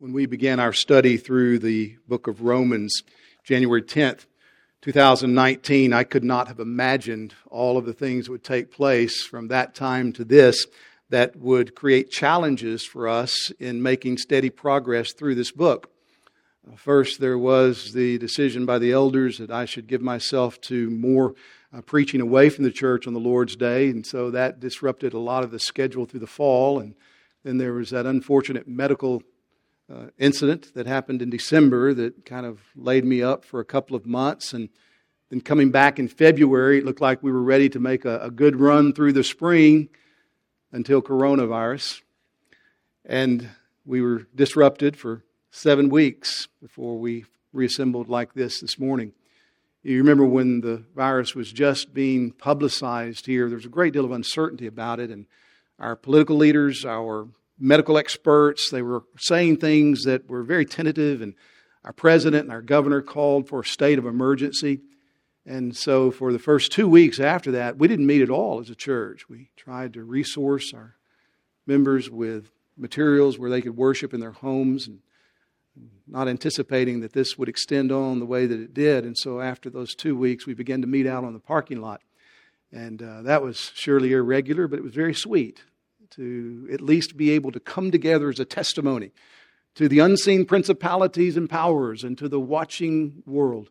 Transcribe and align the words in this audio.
when 0.00 0.14
we 0.14 0.24
began 0.24 0.58
our 0.58 0.72
study 0.72 1.18
through 1.18 1.58
the 1.58 1.94
book 2.08 2.26
of 2.26 2.40
Romans, 2.40 3.02
January 3.44 3.82
10th, 3.82 4.24
2019, 4.80 5.92
I 5.92 6.04
could 6.04 6.24
not 6.24 6.48
have 6.48 6.58
imagined 6.58 7.34
all 7.50 7.76
of 7.76 7.84
the 7.84 7.92
things 7.92 8.24
that 8.24 8.32
would 8.32 8.42
take 8.42 8.70
place 8.70 9.22
from 9.22 9.48
that 9.48 9.74
time 9.74 10.14
to 10.14 10.24
this 10.24 10.66
that 11.10 11.36
would 11.36 11.74
create 11.74 12.10
challenges 12.10 12.82
for 12.82 13.08
us 13.08 13.50
in 13.60 13.82
making 13.82 14.16
steady 14.16 14.48
progress 14.48 15.12
through 15.12 15.34
this 15.34 15.52
book. 15.52 15.90
First, 16.76 17.20
there 17.20 17.36
was 17.36 17.92
the 17.92 18.16
decision 18.16 18.64
by 18.64 18.78
the 18.78 18.92
elders 18.92 19.36
that 19.36 19.50
I 19.50 19.66
should 19.66 19.86
give 19.86 20.00
myself 20.00 20.58
to 20.62 20.88
more 20.88 21.34
uh, 21.76 21.82
preaching 21.82 22.22
away 22.22 22.48
from 22.48 22.64
the 22.64 22.70
church 22.70 23.06
on 23.06 23.12
the 23.12 23.20
Lord's 23.20 23.54
Day, 23.54 23.90
and 23.90 24.06
so 24.06 24.30
that 24.30 24.60
disrupted 24.60 25.12
a 25.12 25.18
lot 25.18 25.44
of 25.44 25.50
the 25.50 25.60
schedule 25.60 26.06
through 26.06 26.20
the 26.20 26.26
fall. 26.26 26.78
And 26.78 26.94
then 27.44 27.58
there 27.58 27.74
was 27.74 27.90
that 27.90 28.06
unfortunate 28.06 28.66
medical 28.66 29.22
uh, 29.92 30.06
incident 30.18 30.72
that 30.74 30.86
happened 30.86 31.20
in 31.20 31.30
December 31.30 31.92
that 31.94 32.24
kind 32.24 32.46
of 32.46 32.60
laid 32.76 33.04
me 33.04 33.22
up 33.22 33.44
for 33.44 33.60
a 33.60 33.64
couple 33.64 33.96
of 33.96 34.06
months. 34.06 34.52
And 34.52 34.68
then 35.30 35.40
coming 35.40 35.70
back 35.70 35.98
in 35.98 36.08
February, 36.08 36.78
it 36.78 36.84
looked 36.84 37.00
like 37.00 37.22
we 37.22 37.32
were 37.32 37.42
ready 37.42 37.68
to 37.70 37.80
make 37.80 38.04
a, 38.04 38.20
a 38.20 38.30
good 38.30 38.56
run 38.56 38.92
through 38.92 39.12
the 39.12 39.24
spring 39.24 39.88
until 40.72 41.02
coronavirus. 41.02 42.02
And 43.04 43.48
we 43.84 44.00
were 44.00 44.26
disrupted 44.34 44.96
for 44.96 45.24
seven 45.50 45.88
weeks 45.88 46.48
before 46.62 46.98
we 46.98 47.24
reassembled 47.52 48.08
like 48.08 48.34
this 48.34 48.60
this 48.60 48.78
morning. 48.78 49.12
You 49.82 49.96
remember 49.98 50.26
when 50.26 50.60
the 50.60 50.84
virus 50.94 51.34
was 51.34 51.50
just 51.50 51.94
being 51.94 52.32
publicized 52.32 53.26
here, 53.26 53.48
there 53.48 53.56
was 53.56 53.64
a 53.64 53.70
great 53.70 53.94
deal 53.94 54.04
of 54.04 54.12
uncertainty 54.12 54.66
about 54.66 55.00
it, 55.00 55.10
and 55.10 55.26
our 55.78 55.96
political 55.96 56.36
leaders, 56.36 56.84
our 56.84 57.28
medical 57.60 57.98
experts. 57.98 58.70
They 58.70 58.82
were 58.82 59.04
saying 59.18 59.58
things 59.58 60.04
that 60.04 60.28
were 60.28 60.42
very 60.42 60.64
tentative, 60.64 61.20
and 61.20 61.34
our 61.84 61.92
president 61.92 62.44
and 62.44 62.52
our 62.52 62.62
governor 62.62 63.02
called 63.02 63.48
for 63.48 63.60
a 63.60 63.64
state 63.64 63.98
of 63.98 64.06
emergency. 64.06 64.80
And 65.46 65.76
so, 65.76 66.10
for 66.10 66.32
the 66.32 66.38
first 66.38 66.72
two 66.72 66.88
weeks 66.88 67.20
after 67.20 67.52
that, 67.52 67.78
we 67.78 67.88
didn't 67.88 68.06
meet 68.06 68.22
at 68.22 68.30
all 68.30 68.60
as 68.60 68.70
a 68.70 68.74
church. 68.74 69.28
We 69.28 69.50
tried 69.56 69.92
to 69.94 70.04
resource 70.04 70.72
our 70.74 70.96
members 71.66 72.10
with 72.10 72.50
materials 72.76 73.38
where 73.38 73.50
they 73.50 73.60
could 73.60 73.76
worship 73.76 74.14
in 74.14 74.20
their 74.20 74.32
homes, 74.32 74.86
and 74.86 75.00
not 76.06 76.28
anticipating 76.28 77.00
that 77.00 77.12
this 77.12 77.38
would 77.38 77.48
extend 77.48 77.92
on 77.92 78.18
the 78.18 78.26
way 78.26 78.46
that 78.46 78.60
it 78.60 78.74
did. 78.74 79.04
And 79.04 79.16
so, 79.16 79.40
after 79.40 79.70
those 79.70 79.94
two 79.94 80.16
weeks, 80.16 80.46
we 80.46 80.54
began 80.54 80.80
to 80.82 80.86
meet 80.86 81.06
out 81.06 81.24
on 81.24 81.32
the 81.32 81.40
parking 81.40 81.80
lot. 81.80 82.00
And 82.72 83.02
uh, 83.02 83.22
that 83.22 83.42
was 83.42 83.72
surely 83.74 84.12
irregular, 84.12 84.68
but 84.68 84.78
it 84.78 84.84
was 84.84 84.94
very 84.94 85.14
sweet 85.14 85.62
to 86.10 86.68
at 86.72 86.80
least 86.80 87.16
be 87.16 87.30
able 87.30 87.52
to 87.52 87.60
come 87.60 87.90
together 87.90 88.28
as 88.28 88.40
a 88.40 88.44
testimony 88.44 89.12
to 89.74 89.88
the 89.88 90.00
unseen 90.00 90.44
principalities 90.44 91.36
and 91.36 91.48
powers 91.48 92.02
and 92.04 92.18
to 92.18 92.28
the 92.28 92.40
watching 92.40 93.22
world 93.26 93.70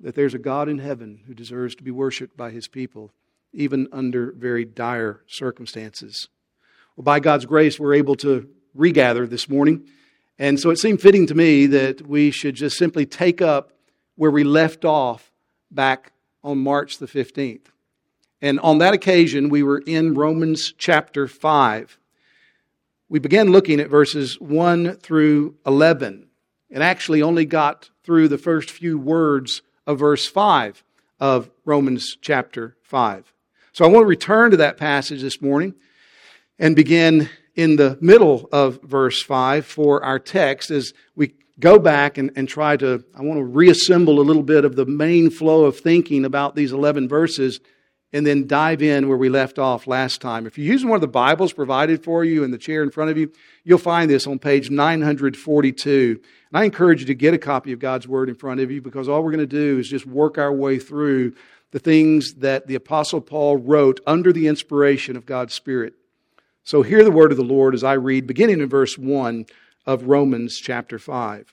that 0.00 0.14
there's 0.14 0.34
a 0.34 0.38
God 0.38 0.68
in 0.68 0.78
heaven 0.78 1.22
who 1.26 1.34
deserves 1.34 1.74
to 1.76 1.82
be 1.82 1.90
worshiped 1.90 2.36
by 2.36 2.50
his 2.50 2.68
people, 2.68 3.12
even 3.52 3.88
under 3.92 4.32
very 4.32 4.64
dire 4.64 5.22
circumstances. 5.26 6.28
Well, 6.96 7.04
by 7.04 7.20
God's 7.20 7.46
grace, 7.46 7.78
we're 7.78 7.94
able 7.94 8.16
to 8.16 8.48
regather 8.74 9.26
this 9.26 9.48
morning. 9.48 9.88
And 10.38 10.60
so 10.60 10.70
it 10.70 10.76
seemed 10.76 11.00
fitting 11.00 11.26
to 11.28 11.34
me 11.34 11.66
that 11.66 12.06
we 12.06 12.30
should 12.30 12.54
just 12.54 12.76
simply 12.76 13.06
take 13.06 13.40
up 13.40 13.72
where 14.16 14.30
we 14.30 14.44
left 14.44 14.84
off 14.84 15.30
back 15.70 16.12
on 16.42 16.58
March 16.58 16.98
the 16.98 17.06
15th. 17.06 17.66
And 18.46 18.60
on 18.60 18.78
that 18.78 18.94
occasion, 18.94 19.48
we 19.48 19.64
were 19.64 19.82
in 19.86 20.14
Romans 20.14 20.72
chapter 20.78 21.26
5. 21.26 21.98
We 23.08 23.18
began 23.18 23.50
looking 23.50 23.80
at 23.80 23.90
verses 23.90 24.40
1 24.40 24.98
through 24.98 25.56
11 25.66 26.28
and 26.70 26.80
actually 26.80 27.22
only 27.22 27.44
got 27.44 27.90
through 28.04 28.28
the 28.28 28.38
first 28.38 28.70
few 28.70 29.00
words 29.00 29.62
of 29.84 29.98
verse 29.98 30.28
5 30.28 30.84
of 31.18 31.50
Romans 31.64 32.16
chapter 32.20 32.76
5. 32.82 33.32
So 33.72 33.84
I 33.84 33.88
want 33.88 34.04
to 34.04 34.08
return 34.08 34.52
to 34.52 34.58
that 34.58 34.76
passage 34.76 35.22
this 35.22 35.42
morning 35.42 35.74
and 36.56 36.76
begin 36.76 37.28
in 37.56 37.74
the 37.74 37.98
middle 38.00 38.48
of 38.52 38.80
verse 38.80 39.20
5 39.20 39.66
for 39.66 40.04
our 40.04 40.20
text 40.20 40.70
as 40.70 40.92
we 41.16 41.34
go 41.58 41.80
back 41.80 42.16
and, 42.16 42.30
and 42.36 42.48
try 42.48 42.76
to, 42.76 43.02
I 43.12 43.22
want 43.22 43.40
to 43.40 43.44
reassemble 43.44 44.20
a 44.20 44.22
little 44.22 44.44
bit 44.44 44.64
of 44.64 44.76
the 44.76 44.86
main 44.86 45.30
flow 45.30 45.64
of 45.64 45.80
thinking 45.80 46.24
about 46.24 46.54
these 46.54 46.70
11 46.70 47.08
verses 47.08 47.58
and 48.12 48.26
then 48.26 48.46
dive 48.46 48.82
in 48.82 49.08
where 49.08 49.16
we 49.16 49.28
left 49.28 49.58
off 49.58 49.86
last 49.86 50.20
time. 50.20 50.46
If 50.46 50.56
you're 50.56 50.72
using 50.72 50.88
one 50.88 50.96
of 50.96 51.00
the 51.02 51.08
Bibles 51.08 51.52
provided 51.52 52.04
for 52.04 52.24
you 52.24 52.44
in 52.44 52.50
the 52.50 52.58
chair 52.58 52.82
in 52.82 52.90
front 52.90 53.10
of 53.10 53.18
you, 53.18 53.32
you'll 53.64 53.78
find 53.78 54.10
this 54.10 54.26
on 54.26 54.38
page 54.38 54.70
942. 54.70 56.20
And 56.50 56.58
I 56.58 56.64
encourage 56.64 57.00
you 57.00 57.06
to 57.06 57.14
get 57.14 57.34
a 57.34 57.38
copy 57.38 57.72
of 57.72 57.78
God's 57.78 58.06
Word 58.06 58.28
in 58.28 58.34
front 58.34 58.60
of 58.60 58.70
you 58.70 58.80
because 58.80 59.08
all 59.08 59.22
we're 59.22 59.32
going 59.32 59.40
to 59.40 59.46
do 59.46 59.78
is 59.78 59.88
just 59.88 60.06
work 60.06 60.38
our 60.38 60.52
way 60.52 60.78
through 60.78 61.34
the 61.72 61.78
things 61.78 62.34
that 62.34 62.68
the 62.68 62.76
Apostle 62.76 63.20
Paul 63.20 63.56
wrote 63.56 64.00
under 64.06 64.32
the 64.32 64.46
inspiration 64.46 65.16
of 65.16 65.26
God's 65.26 65.54
Spirit. 65.54 65.94
So 66.64 66.82
hear 66.82 67.04
the 67.04 67.10
word 67.10 67.32
of 67.32 67.36
the 67.36 67.44
Lord 67.44 67.74
as 67.74 67.84
I 67.84 67.94
read, 67.94 68.26
beginning 68.26 68.60
in 68.60 68.68
verse 68.68 68.96
1 68.96 69.46
of 69.84 70.04
Romans 70.04 70.58
chapter 70.58 70.98
5. 70.98 71.52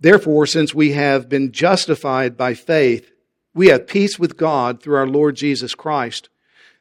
Therefore, 0.00 0.46
since 0.46 0.74
we 0.74 0.92
have 0.92 1.28
been 1.28 1.50
justified 1.50 2.36
by 2.36 2.54
faith, 2.54 3.10
we 3.58 3.66
have 3.66 3.88
peace 3.88 4.20
with 4.20 4.36
God 4.36 4.80
through 4.80 4.94
our 4.94 5.06
Lord 5.06 5.34
Jesus 5.34 5.74
Christ. 5.74 6.28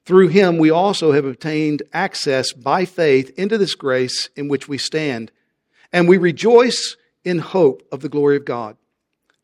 Through 0.06 0.28
him, 0.28 0.60
we 0.60 0.70
also 0.70 1.12
have 1.12 1.26
obtained 1.26 1.82
access 1.92 2.54
by 2.54 2.86
faith 2.86 3.32
into 3.36 3.58
this 3.58 3.74
grace 3.74 4.30
in 4.36 4.48
which 4.48 4.70
we 4.70 4.78
stand, 4.78 5.32
and 5.92 6.08
we 6.08 6.20
rejoice 6.20 6.96
in 7.26 7.40
hope 7.40 7.82
of 7.92 8.02
the 8.02 8.10
glory 8.10 8.38
of 8.38 8.46
God. 8.46 8.78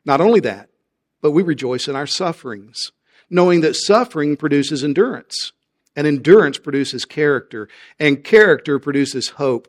Not 0.04 0.20
only 0.20 0.38
that, 0.40 0.68
but 1.20 1.32
we 1.32 1.42
rejoice 1.42 1.88
in 1.88 1.96
our 1.96 2.06
sufferings, 2.06 2.92
knowing 3.28 3.62
that 3.62 3.74
suffering 3.74 4.36
produces 4.36 4.84
endurance, 4.84 5.50
and 5.96 6.06
endurance 6.06 6.58
produces 6.58 7.04
character, 7.04 7.68
and 7.98 8.22
character 8.22 8.78
produces 8.78 9.30
hope. 9.30 9.66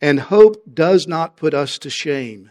And 0.00 0.18
hope 0.18 0.64
does 0.74 1.06
not 1.06 1.36
put 1.36 1.54
us 1.54 1.78
to 1.78 1.90
shame 1.90 2.50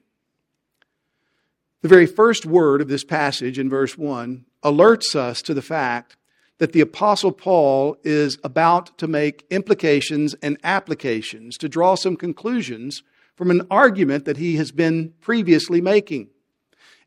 The 1.81 1.87
very 1.87 2.05
first 2.05 2.45
word 2.45 2.79
of 2.79 2.89
this 2.89 3.03
passage 3.03 3.57
in 3.57 3.67
verse 3.67 3.97
1 3.97 4.45
alerts 4.63 5.15
us 5.15 5.41
to 5.41 5.55
the 5.55 5.63
fact 5.63 6.15
that 6.59 6.73
the 6.73 6.81
Apostle 6.81 7.31
Paul 7.31 7.97
is 8.03 8.37
about 8.43 8.95
to 8.99 9.07
make 9.07 9.47
implications 9.49 10.35
and 10.43 10.59
applications 10.63 11.57
to 11.57 11.67
draw 11.67 11.95
some 11.95 12.15
conclusions 12.15 13.01
from 13.35 13.49
an 13.49 13.65
argument 13.71 14.25
that 14.25 14.37
he 14.37 14.57
has 14.57 14.71
been 14.71 15.15
previously 15.21 15.81
making. 15.81 16.27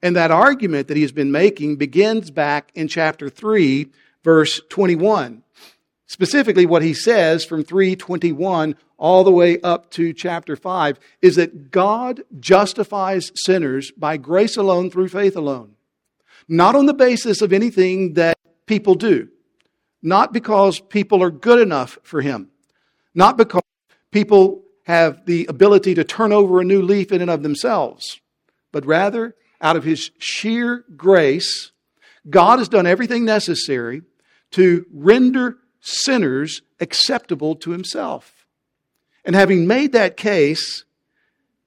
And 0.03 0.17
that 0.17 0.33
argument 0.33 0.89
that 0.89 0.97
he 0.97 1.03
has 1.03 1.13
been 1.13 1.31
making 1.31 1.77
begins 1.77 2.33
back 2.33 2.73
in 2.75 2.89
chapter 2.89 3.31
3, 3.31 3.93
verse 4.25 4.61
21. 4.71 5.44
Specifically, 6.07 6.67
what 6.67 6.83
he 6.83 6.93
says 6.93 7.45
from 7.45 7.65
321 7.65 8.77
all 8.99 9.25
the 9.25 9.33
way 9.33 9.61
up 9.63 9.91
to 9.93 10.13
chapter 10.13 10.55
5 10.55 10.99
is 11.23 11.37
that 11.37 11.71
God 11.71 12.23
justifies 12.39 13.33
sinners 13.35 13.91
by 13.93 14.17
grace 14.17 14.57
alone 14.57 14.91
through 14.91 15.09
faith 15.09 15.37
alone. 15.37 15.75
Not 16.47 16.77
on 16.77 16.87
the 16.87 16.95
basis 16.95 17.41
of 17.41 17.53
anything 17.53 18.15
that 18.15 18.39
people 18.67 18.95
do. 18.95 19.29
Not 20.03 20.33
because 20.33 20.81
people 20.81 21.23
are 21.23 21.31
good 21.31 21.59
enough 21.59 21.99
for 22.03 22.21
him. 22.21 22.51
Not 23.15 23.39
because 23.39 23.63
people 24.11 24.63
have 24.85 25.25
the 25.25 25.47
ability 25.47 25.95
to 25.95 26.05
turn 26.05 26.33
over 26.33 26.61
a 26.61 26.65
new 26.65 26.83
leaf 26.83 27.11
in 27.11 27.23
and 27.23 27.31
of 27.31 27.43
themselves. 27.43 28.21
But 28.71 28.85
rather, 28.85 29.35
out 29.61 29.77
of 29.77 29.85
his 29.85 30.11
sheer 30.19 30.85
grace, 30.95 31.73
God 32.29 32.59
has 32.59 32.69
done 32.69 32.87
everything 32.87 33.25
necessary 33.25 34.03
to 34.51 34.85
render 34.93 35.57
sinners 35.85 36.63
acceptable 36.81 37.55
to 37.57 37.71
himself. 37.71 38.47
And 39.25 39.37
having 39.37 39.67
made 39.67 39.93
that 39.93 40.17
case, 40.17 40.85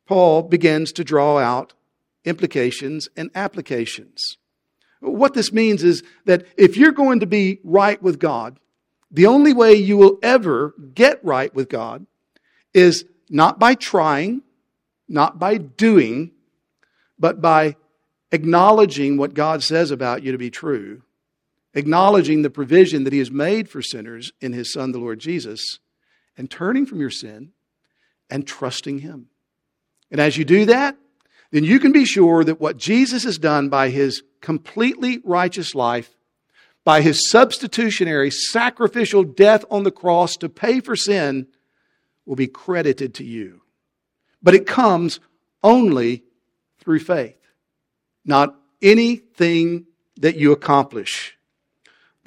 Paul 0.08 0.42
begins 0.42 0.92
to 0.94 1.04
draw 1.04 1.38
out 1.38 1.74
implications 2.26 3.08
and 3.16 3.30
applications. 3.36 4.38
What 5.00 5.36
this 5.36 5.54
means 5.54 5.84
is 5.84 6.04
that 6.26 6.46
if 6.58 6.76
you're 6.76 6.92
going 6.92 7.20
to 7.20 7.28
be 7.28 7.60
right 7.64 8.02
with 8.02 8.20
God, 8.20 8.60
the 9.12 9.28
only 9.28 9.54
way 9.54 9.76
you 9.76 9.98
will 9.98 10.18
ever 10.24 10.74
get 10.96 11.24
right 11.24 11.54
with 11.54 11.70
God 11.70 12.06
is 12.74 13.06
not 13.30 13.60
by 13.60 13.76
trying, 13.76 14.42
not 15.08 15.38
by 15.38 15.58
doing, 15.58 16.32
but 17.20 17.40
by 17.40 17.76
acknowledging 18.32 19.18
what 19.18 19.36
God 19.36 19.64
says 19.64 19.92
about 19.92 20.24
you 20.24 20.32
to 20.32 20.38
be 20.38 20.50
true, 20.50 21.04
acknowledging 21.74 22.42
the 22.42 22.50
provision 22.50 23.04
that 23.04 23.14
He 23.14 23.20
has 23.20 23.32
made 23.32 23.70
for 23.70 23.82
sinners 23.82 24.32
in 24.42 24.54
His 24.54 24.72
Son, 24.72 24.92
the 24.92 25.00
Lord 25.00 25.20
Jesus, 25.20 25.80
and 26.38 26.50
turning 26.50 26.86
from 26.86 27.00
your 27.00 27.10
sin 27.10 27.52
and 28.30 28.46
trusting 28.46 29.00
Him. 29.00 29.28
And 30.12 30.22
as 30.22 30.38
you 30.38 30.46
do 30.46 30.66
that, 30.66 30.98
then 31.52 31.64
you 31.64 31.80
can 31.80 31.92
be 31.92 32.06
sure 32.06 32.44
that 32.44 32.60
what 32.60 32.78
Jesus 32.78 33.24
has 33.24 33.38
done 33.38 33.70
by 33.70 33.90
His 33.90 34.24
completely 34.42 35.20
righteous 35.24 35.74
life, 35.76 36.10
by 36.84 37.02
His 37.02 37.30
substitutionary 37.30 38.32
sacrificial 38.32 39.24
death 39.24 39.64
on 39.70 39.84
the 39.84 39.92
cross 39.92 40.36
to 40.38 40.50
pay 40.50 40.80
for 40.80 40.96
sin, 40.96 41.48
will 42.26 42.36
be 42.36 42.48
credited 42.48 43.14
to 43.16 43.24
you. 43.24 43.62
But 44.44 44.56
it 44.56 44.68
comes 44.68 45.20
only 45.64 46.24
through 46.80 47.00
faith, 47.00 47.40
not 48.26 48.56
anything 48.82 49.86
that 50.18 50.36
you 50.36 50.52
accomplish. 50.52 51.37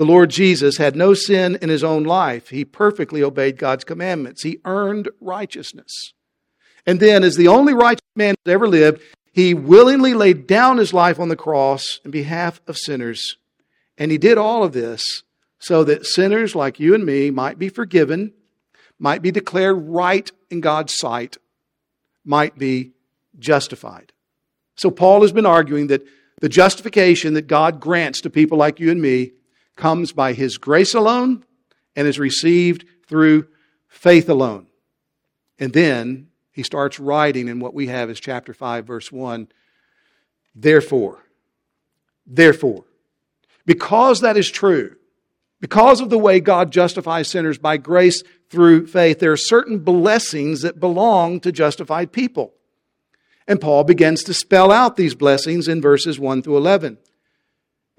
The 0.00 0.06
Lord 0.06 0.30
Jesus 0.30 0.78
had 0.78 0.96
no 0.96 1.12
sin 1.12 1.58
in 1.60 1.68
his 1.68 1.84
own 1.84 2.04
life. 2.04 2.48
He 2.48 2.64
perfectly 2.64 3.22
obeyed 3.22 3.58
God's 3.58 3.84
commandments. 3.84 4.42
He 4.42 4.58
earned 4.64 5.10
righteousness. 5.20 6.14
And 6.86 7.00
then, 7.00 7.22
as 7.22 7.36
the 7.36 7.48
only 7.48 7.74
righteous 7.74 8.00
man 8.16 8.34
that 8.42 8.50
ever 8.50 8.66
lived, 8.66 9.02
he 9.34 9.52
willingly 9.52 10.14
laid 10.14 10.46
down 10.46 10.78
his 10.78 10.94
life 10.94 11.20
on 11.20 11.28
the 11.28 11.36
cross 11.36 12.00
in 12.02 12.10
behalf 12.10 12.62
of 12.66 12.78
sinners. 12.78 13.36
And 13.98 14.10
he 14.10 14.16
did 14.16 14.38
all 14.38 14.64
of 14.64 14.72
this 14.72 15.22
so 15.58 15.84
that 15.84 16.06
sinners 16.06 16.54
like 16.54 16.80
you 16.80 16.94
and 16.94 17.04
me 17.04 17.30
might 17.30 17.58
be 17.58 17.68
forgiven 17.68 18.32
might 18.98 19.20
be 19.20 19.30
declared 19.30 19.76
right 19.86 20.32
in 20.48 20.62
God's 20.62 20.94
sight, 20.94 21.36
might 22.24 22.56
be 22.56 22.92
justified. 23.38 24.14
So 24.76 24.90
Paul 24.90 25.20
has 25.20 25.32
been 25.32 25.44
arguing 25.44 25.88
that 25.88 26.06
the 26.40 26.48
justification 26.48 27.34
that 27.34 27.48
God 27.48 27.80
grants 27.80 28.22
to 28.22 28.30
people 28.30 28.56
like 28.56 28.80
you 28.80 28.90
and 28.90 29.02
me 29.02 29.32
comes 29.80 30.12
by 30.12 30.34
his 30.34 30.58
grace 30.58 30.94
alone 30.94 31.44
and 31.96 32.06
is 32.06 32.18
received 32.18 32.84
through 33.08 33.46
faith 33.88 34.28
alone. 34.28 34.66
And 35.58 35.72
then 35.72 36.28
he 36.52 36.62
starts 36.62 37.00
writing 37.00 37.48
in 37.48 37.60
what 37.60 37.74
we 37.74 37.86
have 37.86 38.10
is 38.10 38.20
chapter 38.20 38.52
5, 38.52 38.86
verse 38.86 39.10
1. 39.10 39.48
Therefore, 40.54 41.24
therefore, 42.26 42.84
because 43.64 44.20
that 44.20 44.36
is 44.36 44.50
true, 44.50 44.96
because 45.60 46.00
of 46.00 46.10
the 46.10 46.18
way 46.18 46.40
God 46.40 46.70
justifies 46.70 47.28
sinners 47.28 47.58
by 47.58 47.76
grace 47.76 48.22
through 48.50 48.86
faith, 48.86 49.18
there 49.18 49.32
are 49.32 49.36
certain 49.36 49.78
blessings 49.78 50.62
that 50.62 50.80
belong 50.80 51.40
to 51.40 51.52
justified 51.52 52.12
people. 52.12 52.52
And 53.46 53.60
Paul 53.60 53.84
begins 53.84 54.22
to 54.24 54.34
spell 54.34 54.70
out 54.70 54.96
these 54.96 55.14
blessings 55.14 55.68
in 55.68 55.80
verses 55.80 56.18
1 56.18 56.42
through 56.42 56.56
11. 56.56 56.98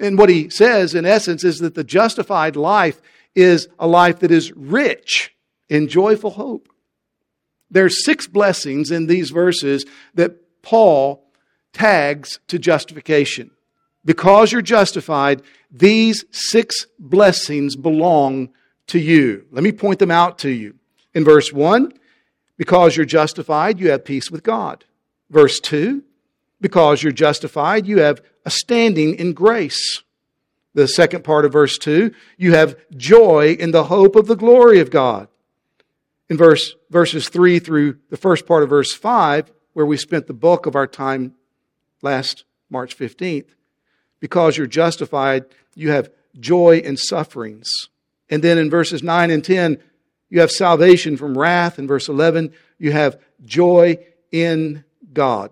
And 0.02 0.18
what 0.18 0.30
he 0.30 0.50
says, 0.50 0.96
in 0.96 1.06
essence, 1.06 1.44
is 1.44 1.60
that 1.60 1.76
the 1.76 1.84
justified 1.84 2.56
life 2.56 3.00
is 3.36 3.70
a 3.80 3.88
life 3.88 4.20
that 4.20 4.32
is 4.32 4.52
rich 4.54 5.34
in 5.70 5.88
joyful 5.88 6.32
hope. 6.32 6.68
There 7.70 7.86
are 7.86 7.90
six 7.90 8.28
blessings 8.28 8.90
in 8.92 9.06
these 9.06 9.30
verses 9.30 9.86
that 10.16 10.62
Paul 10.64 11.24
tags 11.72 12.40
to 12.48 12.60
justification. 12.60 13.52
Because 14.04 14.52
you're 14.52 14.64
justified, 14.64 15.44
these 15.72 16.26
six 16.32 16.88
blessings 16.98 17.76
belong 17.76 18.50
to 18.88 19.00
you. 19.00 19.46
Let 19.52 19.64
me 19.64 19.72
point 19.72 20.00
them 20.00 20.12
out 20.12 20.40
to 20.40 20.50
you. 20.50 20.76
In 21.14 21.24
verse 21.24 21.54
1, 21.54 21.94
because 22.58 22.98
you're 22.98 23.06
justified, 23.06 23.80
you 23.80 23.92
have 23.92 24.04
peace 24.04 24.32
with 24.32 24.44
God. 24.44 24.84
Verse 25.30 25.60
2, 25.60 26.04
because 26.62 27.04
you're 27.04 27.12
justified, 27.12 27.88
you 27.88 28.00
have 28.00 28.22
a 28.46 28.52
standing 28.52 29.16
in 29.16 29.34
grace. 29.34 30.04
The 30.74 30.88
second 30.88 31.24
part 31.24 31.44
of 31.44 31.52
verse 31.52 31.78
2, 31.78 32.14
you 32.38 32.54
have 32.54 32.78
joy 32.96 33.58
in 33.60 33.72
the 33.72 33.86
hope 33.86 34.16
of 34.16 34.28
the 34.28 34.38
glory 34.38 34.80
of 34.80 34.90
God. 34.90 35.28
In 36.30 36.38
verse, 36.38 36.76
verses 36.90 37.28
3 37.28 37.60
through 37.60 37.98
the 38.10 38.16
first 38.16 38.46
part 38.46 38.64
of 38.64 38.70
verse 38.70 38.94
5, 38.94 39.52
where 39.74 39.86
we 39.86 39.98
spent 39.98 40.28
the 40.28 40.34
bulk 40.34 40.66
of 40.66 40.76
our 40.76 40.88
time 40.88 41.34
last 42.02 42.46
March 42.70 42.98
15th, 42.98 43.50
because 44.22 44.56
you're 44.56 44.68
justified, 44.68 45.46
you 45.76 45.92
have 45.92 46.10
joy 46.40 46.78
in 46.78 46.96
sufferings. 46.96 47.70
And 48.30 48.42
then 48.42 48.58
in 48.58 48.70
verses 48.70 49.04
9 49.04 49.30
and 49.30 49.44
10, 49.44 49.78
you 50.30 50.40
have 50.40 50.52
salvation 50.52 51.18
from 51.18 51.38
wrath. 51.38 51.78
In 51.78 51.88
verse 51.88 52.08
11, 52.08 52.54
you 52.78 52.94
have 52.94 53.20
joy 53.44 53.98
in 54.32 54.86
God. 55.12 55.52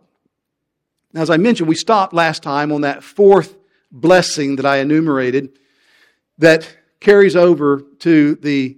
Now, 1.13 1.21
as 1.21 1.29
I 1.29 1.37
mentioned, 1.37 1.67
we 1.67 1.75
stopped 1.75 2.13
last 2.13 2.43
time 2.43 2.71
on 2.71 2.81
that 2.81 3.03
fourth 3.03 3.55
blessing 3.91 4.57
that 4.57 4.65
I 4.65 4.77
enumerated 4.77 5.57
that 6.37 6.77
carries 6.99 7.35
over 7.35 7.81
to 7.99 8.35
the 8.35 8.77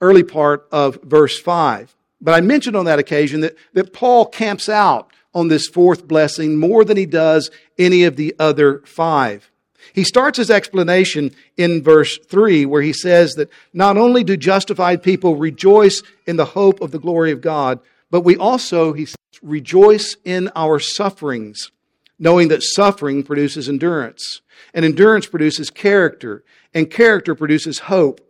early 0.00 0.22
part 0.22 0.66
of 0.72 0.98
verse 1.02 1.38
5. 1.38 1.94
But 2.20 2.34
I 2.34 2.40
mentioned 2.40 2.76
on 2.76 2.86
that 2.86 2.98
occasion 2.98 3.40
that, 3.40 3.56
that 3.74 3.92
Paul 3.92 4.26
camps 4.26 4.68
out 4.68 5.10
on 5.34 5.48
this 5.48 5.66
fourth 5.66 6.06
blessing 6.06 6.56
more 6.56 6.84
than 6.84 6.96
he 6.96 7.06
does 7.06 7.50
any 7.78 8.04
of 8.04 8.16
the 8.16 8.34
other 8.38 8.80
five. 8.86 9.50
He 9.92 10.04
starts 10.04 10.38
his 10.38 10.50
explanation 10.50 11.32
in 11.56 11.82
verse 11.82 12.18
3, 12.18 12.64
where 12.66 12.82
he 12.82 12.92
says 12.92 13.34
that 13.34 13.50
not 13.72 13.96
only 13.96 14.24
do 14.24 14.36
justified 14.36 15.02
people 15.02 15.36
rejoice 15.36 16.02
in 16.26 16.36
the 16.36 16.46
hope 16.46 16.80
of 16.80 16.90
the 16.90 16.98
glory 16.98 17.30
of 17.30 17.40
God, 17.40 17.80
but 18.14 18.20
we 18.20 18.36
also, 18.36 18.92
he 18.92 19.06
says, 19.06 19.16
rejoice 19.42 20.16
in 20.24 20.48
our 20.54 20.78
sufferings, 20.78 21.72
knowing 22.16 22.46
that 22.46 22.62
suffering 22.62 23.24
produces 23.24 23.68
endurance, 23.68 24.40
and 24.72 24.84
endurance 24.84 25.26
produces 25.26 25.68
character, 25.68 26.44
and 26.72 26.92
character 26.92 27.34
produces 27.34 27.80
hope, 27.80 28.20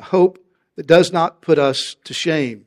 hope 0.00 0.44
that 0.74 0.88
does 0.88 1.12
not 1.12 1.40
put 1.40 1.56
us 1.56 1.94
to 2.02 2.12
shame. 2.12 2.66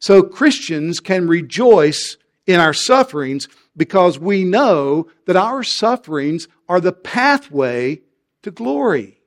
So 0.00 0.24
Christians 0.24 0.98
can 0.98 1.28
rejoice 1.28 2.16
in 2.44 2.58
our 2.58 2.74
sufferings 2.74 3.46
because 3.76 4.18
we 4.18 4.42
know 4.42 5.06
that 5.26 5.36
our 5.36 5.62
sufferings 5.62 6.48
are 6.68 6.80
the 6.80 6.90
pathway 6.90 8.00
to 8.42 8.50
glory. 8.50 9.20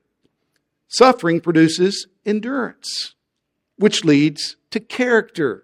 Suffering 0.90 1.40
produces 1.40 2.08
endurance, 2.26 3.16
which 3.78 4.04
leads 4.04 4.58
to 4.72 4.82
character, 4.82 5.64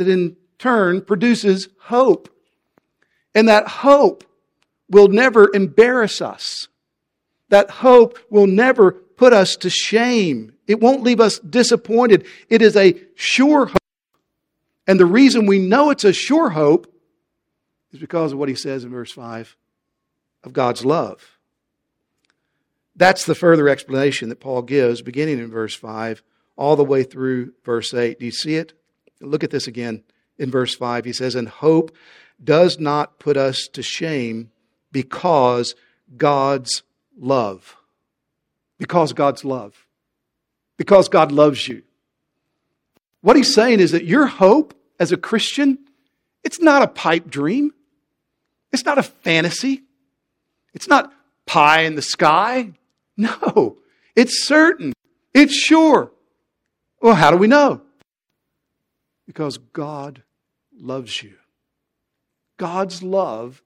that 0.00 0.08
in 0.08 0.36
turn 0.58 1.02
produces 1.02 1.68
hope. 1.78 2.28
And 3.34 3.48
that 3.48 3.68
hope 3.68 4.24
will 4.88 5.08
never 5.08 5.48
embarrass 5.54 6.20
us. 6.20 6.66
That 7.48 7.70
hope 7.70 8.18
will 8.28 8.48
never 8.48 8.90
put 8.92 9.32
us 9.32 9.54
to 9.56 9.70
shame. 9.70 10.54
It 10.66 10.80
won't 10.80 11.04
leave 11.04 11.20
us 11.20 11.38
disappointed. 11.38 12.26
It 12.48 12.60
is 12.60 12.76
a 12.76 13.00
sure 13.14 13.66
hope 13.66 13.76
and 14.90 14.98
the 14.98 15.06
reason 15.06 15.46
we 15.46 15.60
know 15.60 15.90
it's 15.90 16.02
a 16.02 16.12
sure 16.12 16.50
hope 16.50 16.92
is 17.92 18.00
because 18.00 18.32
of 18.32 18.40
what 18.40 18.48
he 18.48 18.56
says 18.56 18.82
in 18.82 18.90
verse 18.90 19.12
5 19.12 19.56
of 20.42 20.52
God's 20.52 20.84
love. 20.84 21.38
That's 22.96 23.24
the 23.24 23.36
further 23.36 23.68
explanation 23.68 24.30
that 24.30 24.40
Paul 24.40 24.62
gives, 24.62 25.00
beginning 25.00 25.38
in 25.38 25.48
verse 25.48 25.76
5, 25.76 26.24
all 26.56 26.74
the 26.74 26.82
way 26.82 27.04
through 27.04 27.52
verse 27.64 27.94
8. 27.94 28.18
Do 28.18 28.26
you 28.26 28.32
see 28.32 28.56
it? 28.56 28.72
Look 29.20 29.44
at 29.44 29.50
this 29.50 29.66
again 29.66 30.02
in 30.38 30.50
verse 30.50 30.74
5. 30.74 31.04
He 31.04 31.12
says, 31.12 31.34
And 31.34 31.48
hope 31.48 31.94
does 32.42 32.78
not 32.78 33.18
put 33.18 33.36
us 33.36 33.68
to 33.72 33.82
shame 33.82 34.50
because 34.92 35.74
God's 36.16 36.82
love. 37.18 37.76
Because 38.78 39.12
God's 39.12 39.44
love. 39.44 39.86
Because 40.76 41.08
God 41.08 41.32
loves 41.32 41.68
you. 41.68 41.82
What 43.20 43.36
he's 43.36 43.54
saying 43.54 43.80
is 43.80 43.92
that 43.92 44.04
your 44.04 44.26
hope 44.26 44.74
as 44.98 45.12
a 45.12 45.16
Christian, 45.16 45.78
it's 46.42 46.60
not 46.60 46.82
a 46.82 46.86
pipe 46.86 47.28
dream. 47.28 47.72
It's 48.72 48.84
not 48.84 48.98
a 48.98 49.02
fantasy. 49.02 49.82
It's 50.72 50.88
not 50.88 51.12
pie 51.46 51.82
in 51.82 51.96
the 51.96 52.02
sky. 52.02 52.72
No, 53.16 53.76
it's 54.16 54.46
certain. 54.46 54.94
It's 55.34 55.54
sure. 55.54 56.10
Well, 57.02 57.14
how 57.14 57.30
do 57.30 57.36
we 57.36 57.48
know? 57.48 57.82
Because 59.30 59.58
God 59.58 60.24
loves 60.76 61.22
you. 61.22 61.34
God's 62.56 63.00
love 63.00 63.62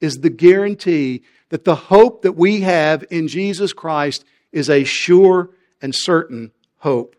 is 0.00 0.20
the 0.20 0.30
guarantee 0.30 1.24
that 1.48 1.64
the 1.64 1.74
hope 1.74 2.22
that 2.22 2.36
we 2.36 2.60
have 2.60 3.04
in 3.10 3.26
Jesus 3.26 3.72
Christ 3.72 4.24
is 4.52 4.70
a 4.70 4.84
sure 4.84 5.50
and 5.82 5.92
certain 5.92 6.52
hope. 6.76 7.16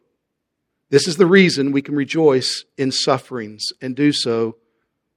This 0.89 1.09
is 1.09 1.17
the 1.17 1.25
reason 1.25 1.73
we 1.73 1.81
can 1.81 1.93
rejoice 1.93 2.63
in 2.77 2.93
sufferings 2.93 3.65
and 3.81 3.97
do 3.97 4.13
so 4.13 4.55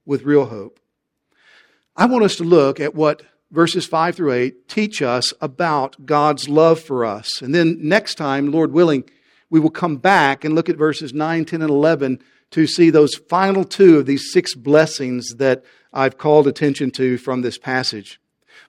with 0.05 0.23
real 0.23 0.47
hope. 0.47 0.77
I 1.95 2.05
want 2.07 2.25
us 2.25 2.35
to 2.35 2.43
look 2.43 2.81
at 2.81 2.95
what 2.95 3.21
verses 3.49 3.85
5 3.85 4.17
through 4.17 4.33
8 4.33 4.67
teach 4.67 5.01
us 5.01 5.33
about 5.39 6.05
God's 6.05 6.49
love 6.49 6.81
for 6.81 7.05
us. 7.05 7.41
And 7.41 7.55
then 7.55 7.77
next 7.79 8.15
time, 8.15 8.51
Lord 8.51 8.73
willing, 8.73 9.05
we 9.49 9.61
will 9.61 9.69
come 9.69 9.95
back 9.95 10.43
and 10.43 10.53
look 10.53 10.67
at 10.67 10.75
verses 10.75 11.13
9, 11.13 11.45
10, 11.45 11.61
and 11.61 11.69
11 11.69 12.19
to 12.53 12.67
see 12.67 12.89
those 12.89 13.15
final 13.15 13.63
two 13.63 13.97
of 13.97 14.05
these 14.05 14.31
six 14.31 14.53
blessings 14.53 15.35
that 15.35 15.63
I've 15.91 16.19
called 16.19 16.47
attention 16.47 16.91
to 16.91 17.17
from 17.17 17.41
this 17.41 17.57
passage. 17.57 18.19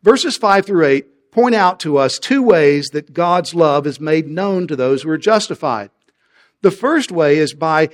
Verses 0.02 0.36
5 0.36 0.66
through 0.66 0.86
8 0.86 1.30
point 1.30 1.54
out 1.54 1.80
to 1.80 1.98
us 1.98 2.18
two 2.18 2.42
ways 2.42 2.88
that 2.92 3.12
God's 3.12 3.54
love 3.54 3.86
is 3.86 4.00
made 4.00 4.26
known 4.26 4.66
to 4.68 4.76
those 4.76 5.02
who 5.02 5.10
are 5.10 5.18
justified. 5.18 5.90
The 6.62 6.70
first 6.70 7.12
way 7.12 7.36
is 7.36 7.52
by 7.52 7.90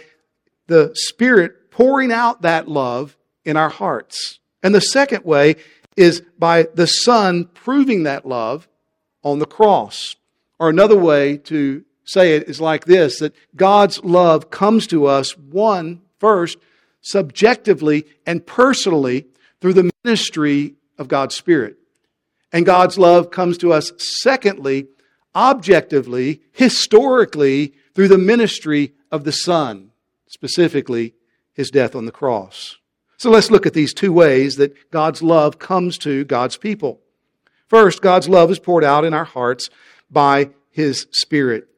the 0.68 0.92
Spirit 0.94 1.70
pouring 1.70 2.12
out 2.12 2.42
that 2.42 2.68
love 2.68 3.16
in 3.44 3.56
our 3.56 3.70
hearts. 3.70 4.38
And 4.62 4.74
the 4.74 4.80
second 4.80 5.24
way 5.24 5.56
is 5.96 6.22
by 6.38 6.68
the 6.74 6.86
Son 6.86 7.46
proving 7.46 8.04
that 8.04 8.26
love 8.26 8.68
on 9.24 9.40
the 9.40 9.46
cross. 9.46 10.14
Or 10.60 10.68
another 10.68 10.96
way 10.96 11.38
to 11.38 11.84
say 12.04 12.34
it 12.34 12.48
is 12.48 12.60
like 12.60 12.84
this 12.84 13.18
that 13.18 13.34
God's 13.54 14.02
love 14.04 14.50
comes 14.50 14.86
to 14.88 15.06
us, 15.06 15.36
one, 15.36 16.02
first, 16.18 16.58
subjectively 17.00 18.06
and 18.26 18.46
personally 18.46 19.26
through 19.60 19.74
the 19.74 19.90
ministry 20.04 20.74
of 20.98 21.08
God's 21.08 21.34
Spirit. 21.34 21.76
And 22.52 22.66
God's 22.66 22.98
love 22.98 23.30
comes 23.30 23.58
to 23.58 23.72
us, 23.72 23.92
secondly, 23.96 24.88
objectively, 25.34 26.40
historically, 26.52 27.74
through 27.94 28.08
the 28.08 28.18
ministry 28.18 28.92
of 29.10 29.24
the 29.24 29.32
Son, 29.32 29.90
specifically 30.26 31.14
his 31.52 31.70
death 31.70 31.94
on 31.94 32.06
the 32.06 32.12
cross. 32.12 32.76
So 33.18 33.30
let's 33.30 33.50
look 33.50 33.66
at 33.66 33.74
these 33.74 33.92
two 33.92 34.12
ways 34.12 34.56
that 34.56 34.90
God's 34.90 35.22
love 35.22 35.58
comes 35.58 35.98
to 35.98 36.24
God's 36.24 36.56
people. 36.56 37.00
First, 37.68 38.02
God's 38.02 38.28
love 38.28 38.50
is 38.50 38.58
poured 38.58 38.82
out 38.82 39.04
in 39.04 39.14
our 39.14 39.24
hearts 39.24 39.70
by 40.10 40.50
his 40.70 41.06
Spirit. 41.12 41.68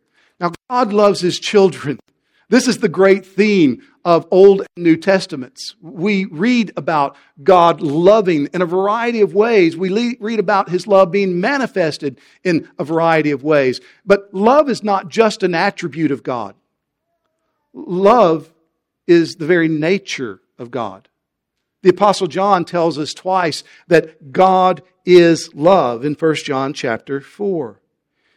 God 0.73 0.95
loves 0.95 1.21
his 1.21 1.39
children. 1.39 2.01
This 2.49 2.67
is 2.67 2.79
the 2.79 2.89
great 2.89 3.27
theme 3.27 3.83
of 4.07 4.27
Old 4.31 4.61
and 4.61 4.83
New 4.83 4.97
Testaments. 4.97 5.75
We 5.83 6.25
read 6.25 6.73
about 6.79 7.15
God 7.43 7.83
loving 7.83 8.49
in 8.55 8.63
a 8.63 8.67
variety 8.67 9.21
of 9.21 9.35
ways. 9.35 9.77
We 9.77 10.17
read 10.19 10.39
about 10.39 10.71
his 10.71 10.87
love 10.87 11.11
being 11.11 11.43
manifested 11.43 12.19
in 12.43 12.71
a 12.79 12.85
variety 12.85 13.33
of 13.33 13.45
ways. 13.45 13.83
But 14.07 14.33
love 14.33 14.71
is 14.71 14.83
not 14.83 15.11
just 15.11 15.43
an 15.43 15.55
attribute 15.55 16.11
of 16.11 16.23
God, 16.23 16.55
love 17.75 18.51
is 19.07 19.35
the 19.35 19.47
very 19.47 19.69
nature 19.69 20.41
of 20.59 20.71
God. 20.71 21.07
The 21.83 21.91
apostle 21.91 22.29
John 22.29 22.65
tells 22.65 22.99
us 22.99 23.13
twice 23.13 23.63
that 23.89 24.33
God 24.33 24.83
is 25.05 25.55
love 25.55 26.03
in 26.03 26.15
1 26.15 26.35
John 26.37 26.73
chapter 26.73 27.21
4. 27.21 27.82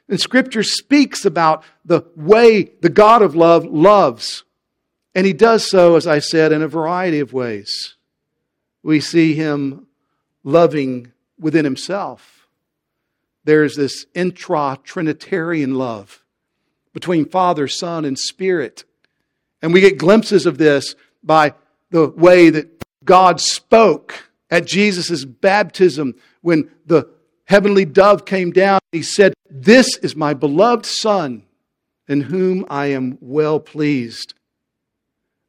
And 0.08 0.20
scripture 0.20 0.64
speaks 0.64 1.26
about 1.26 1.64
the 1.84 2.04
way 2.16 2.72
the 2.82 2.90
God 2.90 3.22
of 3.22 3.36
love 3.36 3.66
loves. 3.66 4.44
And 5.16 5.26
he 5.26 5.34
does 5.34 5.70
so, 5.70 5.96
as 5.96 6.06
I 6.06 6.20
said, 6.20 6.52
in 6.52 6.62
a 6.62 6.68
variety 6.68 7.20
of 7.20 7.34
ways. 7.34 7.96
We 8.84 9.00
see 9.00 9.34
him 9.34 9.88
loving 10.44 11.12
within 11.40 11.66
himself. 11.66 12.48
There's 13.46 13.76
this 13.76 14.06
intra 14.14 14.78
Trinitarian 14.84 15.76
love 15.76 16.24
between 16.94 17.26
Father, 17.26 17.68
Son, 17.68 18.06
and 18.06 18.18
Spirit. 18.18 18.84
And 19.62 19.74
we 19.74 19.82
get 19.82 19.98
glimpses 19.98 20.46
of 20.46 20.58
this 20.58 20.96
by 21.24 21.54
the 21.90 22.10
way 22.10 22.50
that 22.50 22.84
God 23.04 23.40
spoke 23.42 24.30
at 24.50 24.66
Jesus' 24.66 25.26
baptism 25.26 26.16
when 26.42 26.70
the 26.86 27.10
heavenly 27.46 27.86
dove 27.86 28.25
came 28.25 28.52
down. 28.52 28.80
and 28.92 29.00
He 29.00 29.04
said, 29.04 29.34
This 29.50 29.98
is 29.98 30.16
my 30.16 30.34
beloved 30.34 30.86
Son, 30.86 31.44
in 32.08 32.22
whom 32.22 32.66
I 32.70 32.88
am 32.88 33.18
well 33.22 33.60
pleased. 33.60 34.34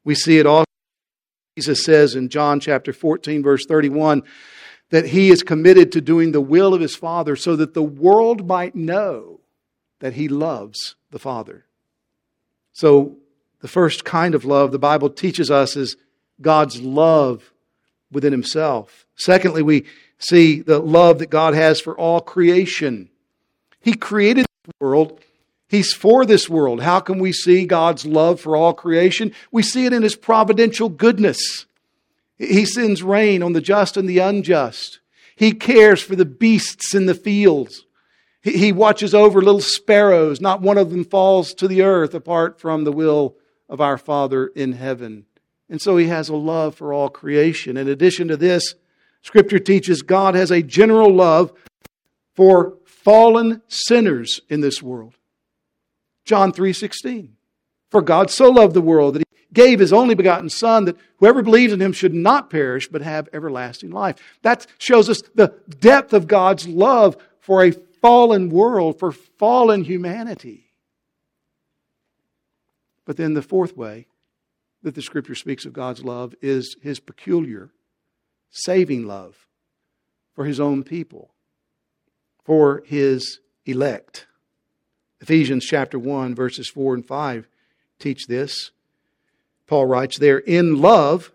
We 0.03 0.15
see 0.15 0.39
it 0.39 0.45
also. 0.45 0.65
Jesus 1.57 1.83
says 1.83 2.15
in 2.15 2.29
John 2.29 2.59
chapter 2.59 2.93
14, 2.93 3.41
verse 3.41 3.65
31, 3.65 4.21
that 4.89 5.07
he 5.07 5.29
is 5.29 5.43
committed 5.43 5.91
to 5.91 6.01
doing 6.01 6.31
the 6.31 6.41
will 6.41 6.73
of 6.73 6.81
his 6.81 6.95
Father 6.95 7.35
so 7.35 7.55
that 7.55 7.73
the 7.73 7.83
world 7.83 8.47
might 8.47 8.75
know 8.75 9.41
that 9.99 10.13
he 10.13 10.27
loves 10.27 10.95
the 11.11 11.19
Father. 11.19 11.65
So, 12.73 13.17
the 13.59 13.67
first 13.67 14.05
kind 14.05 14.35
of 14.35 14.45
love 14.45 14.71
the 14.71 14.77
Bible 14.77 15.09
teaches 15.09 15.49
us 15.49 15.75
is 15.75 15.97
God's 16.39 16.79
love 16.79 17.51
within 18.11 18.31
himself. 18.31 19.07
Secondly, 19.15 19.63
we 19.63 19.85
see 20.19 20.61
the 20.61 20.79
love 20.79 21.19
that 21.19 21.29
God 21.29 21.53
has 21.53 21.79
for 21.79 21.97
all 21.97 22.21
creation. 22.21 23.09
He 23.79 23.93
created 23.93 24.45
the 24.63 24.73
world. 24.79 25.19
He's 25.67 25.93
for 25.93 26.25
this 26.25 26.49
world. 26.49 26.81
How 26.81 26.99
can 26.99 27.19
we 27.19 27.31
see 27.31 27.65
God's 27.65 28.05
love 28.05 28.39
for 28.39 28.55
all 28.55 28.73
creation? 28.73 29.33
We 29.51 29.63
see 29.63 29.85
it 29.85 29.93
in 29.93 30.03
His 30.03 30.15
providential 30.15 30.89
goodness. 30.89 31.65
He 32.37 32.65
sends 32.65 33.03
rain 33.03 33.43
on 33.43 33.53
the 33.53 33.61
just 33.61 33.97
and 33.97 34.07
the 34.07 34.19
unjust. 34.19 34.99
He 35.35 35.51
cares 35.51 36.01
for 36.01 36.15
the 36.15 36.25
beasts 36.25 36.95
in 36.95 37.05
the 37.05 37.15
fields. 37.15 37.85
He 38.41 38.71
watches 38.71 39.13
over 39.13 39.41
little 39.41 39.61
sparrows. 39.61 40.39
Not 40.39 40.61
one 40.61 40.77
of 40.77 40.89
them 40.91 41.03
falls 41.03 41.53
to 41.55 41.67
the 41.67 41.81
earth 41.81 42.13
apart 42.13 42.59
from 42.59 42.83
the 42.83 42.91
will 42.91 43.35
of 43.67 43.81
our 43.81 43.97
Father 43.97 44.47
in 44.47 44.73
heaven. 44.73 45.25
And 45.69 45.81
so 45.81 45.97
He 45.97 46.07
has 46.07 46.29
a 46.29 46.35
love 46.35 46.75
for 46.75 46.93
all 46.93 47.09
creation. 47.09 47.75
In 47.75 47.89
addition 47.89 48.29
to 48.29 48.37
this, 48.37 48.75
Scripture 49.27 49.59
teaches 49.59 50.03
God 50.03 50.35
has 50.35 50.51
a 50.51 50.63
general 50.63 51.13
love 51.13 51.51
for 52.33 52.77
fallen 52.85 53.61
sinners 53.67 54.39
in 54.47 54.61
this 54.61 54.81
world. 54.81 55.15
John 56.23 56.53
3:16. 56.53 57.35
For 57.89 58.01
God 58.01 58.31
so 58.31 58.49
loved 58.49 58.73
the 58.73 58.79
world 58.79 59.15
that 59.15 59.23
he 59.27 59.47
gave 59.51 59.79
his 59.79 59.91
only 59.91 60.15
begotten 60.15 60.47
son 60.47 60.85
that 60.85 60.95
whoever 61.17 61.43
believes 61.43 61.73
in 61.73 61.81
him 61.81 61.91
should 61.91 62.13
not 62.13 62.49
perish 62.49 62.87
but 62.87 63.01
have 63.01 63.27
everlasting 63.33 63.91
life. 63.91 64.15
That 64.43 64.65
shows 64.77 65.09
us 65.09 65.21
the 65.35 65.53
depth 65.77 66.13
of 66.13 66.29
God's 66.29 66.65
love 66.65 67.17
for 67.41 67.65
a 67.65 67.71
fallen 67.71 68.49
world, 68.49 68.97
for 68.97 69.11
fallen 69.11 69.83
humanity. 69.83 70.71
But 73.03 73.17
then 73.17 73.33
the 73.33 73.41
fourth 73.41 73.75
way 73.75 74.07
that 74.83 74.95
the 74.95 75.01
scripture 75.01 75.35
speaks 75.35 75.65
of 75.65 75.73
God's 75.73 76.05
love 76.05 76.33
is 76.41 76.77
his 76.81 77.01
peculiar 77.01 77.71
saving 78.49 79.05
love 79.05 79.47
for 80.33 80.45
his 80.45 80.59
own 80.59 80.83
people, 80.83 81.31
for 82.43 82.83
his 82.85 83.39
elect. 83.65 84.27
Ephesians 85.21 85.65
chapter 85.65 85.97
1, 85.97 86.35
verses 86.35 86.67
4 86.67 86.95
and 86.95 87.05
5 87.05 87.47
teach 87.99 88.27
this. 88.27 88.71
Paul 89.65 89.87
writes 89.87 90.17
there, 90.17 90.39
In 90.39 90.79
love, 90.81 91.31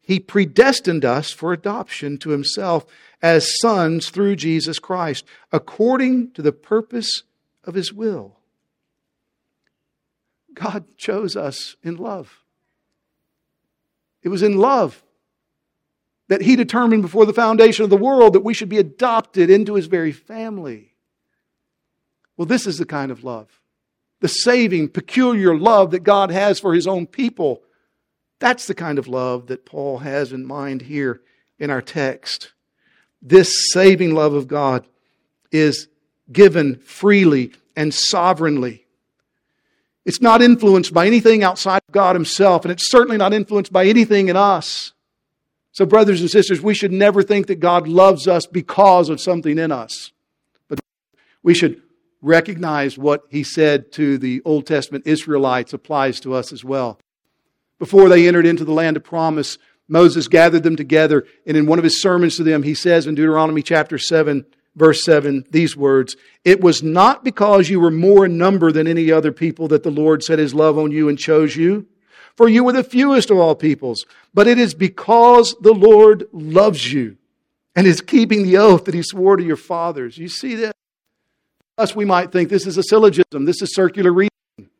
he 0.00 0.18
predestined 0.18 1.04
us 1.04 1.30
for 1.30 1.52
adoption 1.52 2.18
to 2.18 2.30
himself 2.30 2.86
as 3.22 3.58
sons 3.60 4.08
through 4.10 4.36
Jesus 4.36 4.78
Christ, 4.78 5.24
according 5.52 6.32
to 6.32 6.42
the 6.42 6.52
purpose 6.52 7.22
of 7.64 7.74
his 7.74 7.92
will. 7.92 8.36
God 10.54 10.84
chose 10.96 11.36
us 11.36 11.76
in 11.82 11.96
love. 11.96 12.40
It 14.22 14.28
was 14.28 14.42
in 14.42 14.56
love 14.56 15.02
that 16.28 16.42
he 16.42 16.56
determined 16.56 17.02
before 17.02 17.26
the 17.26 17.32
foundation 17.32 17.84
of 17.84 17.90
the 17.90 17.96
world 17.96 18.32
that 18.32 18.44
we 18.44 18.54
should 18.54 18.68
be 18.68 18.78
adopted 18.78 19.50
into 19.50 19.74
his 19.74 19.86
very 19.86 20.12
family. 20.12 20.92
Well, 22.36 22.46
this 22.46 22.66
is 22.66 22.78
the 22.78 22.86
kind 22.86 23.10
of 23.10 23.24
love, 23.24 23.60
the 24.20 24.28
saving, 24.28 24.88
peculiar 24.88 25.56
love 25.56 25.92
that 25.92 26.00
God 26.00 26.30
has 26.30 26.58
for 26.58 26.74
his 26.74 26.86
own 26.86 27.06
people. 27.06 27.62
That's 28.38 28.66
the 28.66 28.74
kind 28.74 28.98
of 28.98 29.08
love 29.08 29.46
that 29.46 29.64
Paul 29.64 29.98
has 29.98 30.32
in 30.32 30.44
mind 30.44 30.82
here 30.82 31.22
in 31.58 31.70
our 31.70 31.80
text. 31.80 32.52
This 33.22 33.72
saving 33.72 34.14
love 34.14 34.34
of 34.34 34.48
God 34.48 34.86
is 35.50 35.88
given 36.30 36.76
freely 36.76 37.52
and 37.76 37.94
sovereignly. 37.94 38.84
It's 40.04 40.20
not 40.20 40.42
influenced 40.42 40.92
by 40.92 41.06
anything 41.06 41.42
outside 41.42 41.82
of 41.88 41.92
God 41.92 42.14
Himself, 42.14 42.64
and 42.64 42.72
it's 42.72 42.90
certainly 42.90 43.16
not 43.16 43.32
influenced 43.32 43.72
by 43.72 43.86
anything 43.86 44.28
in 44.28 44.36
us. 44.36 44.92
So, 45.76 45.84
brothers 45.84 46.22
and 46.22 46.30
sisters, 46.30 46.62
we 46.62 46.72
should 46.72 46.90
never 46.90 47.22
think 47.22 47.48
that 47.48 47.60
God 47.60 47.86
loves 47.86 48.26
us 48.26 48.46
because 48.46 49.10
of 49.10 49.20
something 49.20 49.58
in 49.58 49.70
us. 49.70 50.10
But 50.70 50.80
we 51.42 51.52
should 51.52 51.82
recognize 52.22 52.96
what 52.96 53.24
he 53.28 53.42
said 53.42 53.92
to 53.92 54.16
the 54.16 54.40
Old 54.46 54.66
Testament 54.66 55.06
Israelites 55.06 55.74
applies 55.74 56.18
to 56.20 56.32
us 56.32 56.50
as 56.50 56.64
well. 56.64 56.98
Before 57.78 58.08
they 58.08 58.26
entered 58.26 58.46
into 58.46 58.64
the 58.64 58.72
land 58.72 58.96
of 58.96 59.04
promise, 59.04 59.58
Moses 59.86 60.28
gathered 60.28 60.62
them 60.62 60.76
together, 60.76 61.26
and 61.46 61.58
in 61.58 61.66
one 61.66 61.78
of 61.78 61.84
his 61.84 62.00
sermons 62.00 62.36
to 62.36 62.42
them, 62.42 62.62
he 62.62 62.74
says 62.74 63.06
in 63.06 63.14
Deuteronomy 63.14 63.60
chapter 63.60 63.98
7, 63.98 64.46
verse 64.76 65.04
7, 65.04 65.44
these 65.50 65.76
words 65.76 66.16
It 66.42 66.62
was 66.62 66.82
not 66.82 67.22
because 67.22 67.68
you 67.68 67.80
were 67.80 67.90
more 67.90 68.24
in 68.24 68.38
number 68.38 68.72
than 68.72 68.86
any 68.86 69.12
other 69.12 69.30
people 69.30 69.68
that 69.68 69.82
the 69.82 69.90
Lord 69.90 70.22
set 70.22 70.38
his 70.38 70.54
love 70.54 70.78
on 70.78 70.90
you 70.90 71.10
and 71.10 71.18
chose 71.18 71.54
you, 71.54 71.86
for 72.36 72.48
you 72.48 72.64
were 72.64 72.72
the 72.72 72.84
fewest 72.84 73.30
of 73.30 73.38
all 73.38 73.54
peoples, 73.54 74.06
but 74.34 74.46
it 74.46 74.58
is 74.58 74.74
because 74.74 75.54
the 75.60 75.72
Lord 75.72 76.28
loves 76.32 76.92
you 76.92 77.16
and 77.74 77.86
is 77.86 78.00
keeping 78.00 78.42
the 78.42 78.56
oath 78.56 78.84
that 78.84 78.94
he 78.94 79.02
swore 79.02 79.36
to 79.36 79.44
your 79.44 79.56
fathers. 79.56 80.18
You 80.18 80.28
see 80.28 80.54
that? 80.56 80.74
Us, 81.78 81.94
we 81.94 82.06
might 82.06 82.32
think 82.32 82.48
this 82.48 82.66
is 82.66 82.78
a 82.78 82.82
syllogism, 82.82 83.44
this 83.44 83.60
is 83.60 83.74
circular 83.74 84.10
reasoning, 84.10 84.70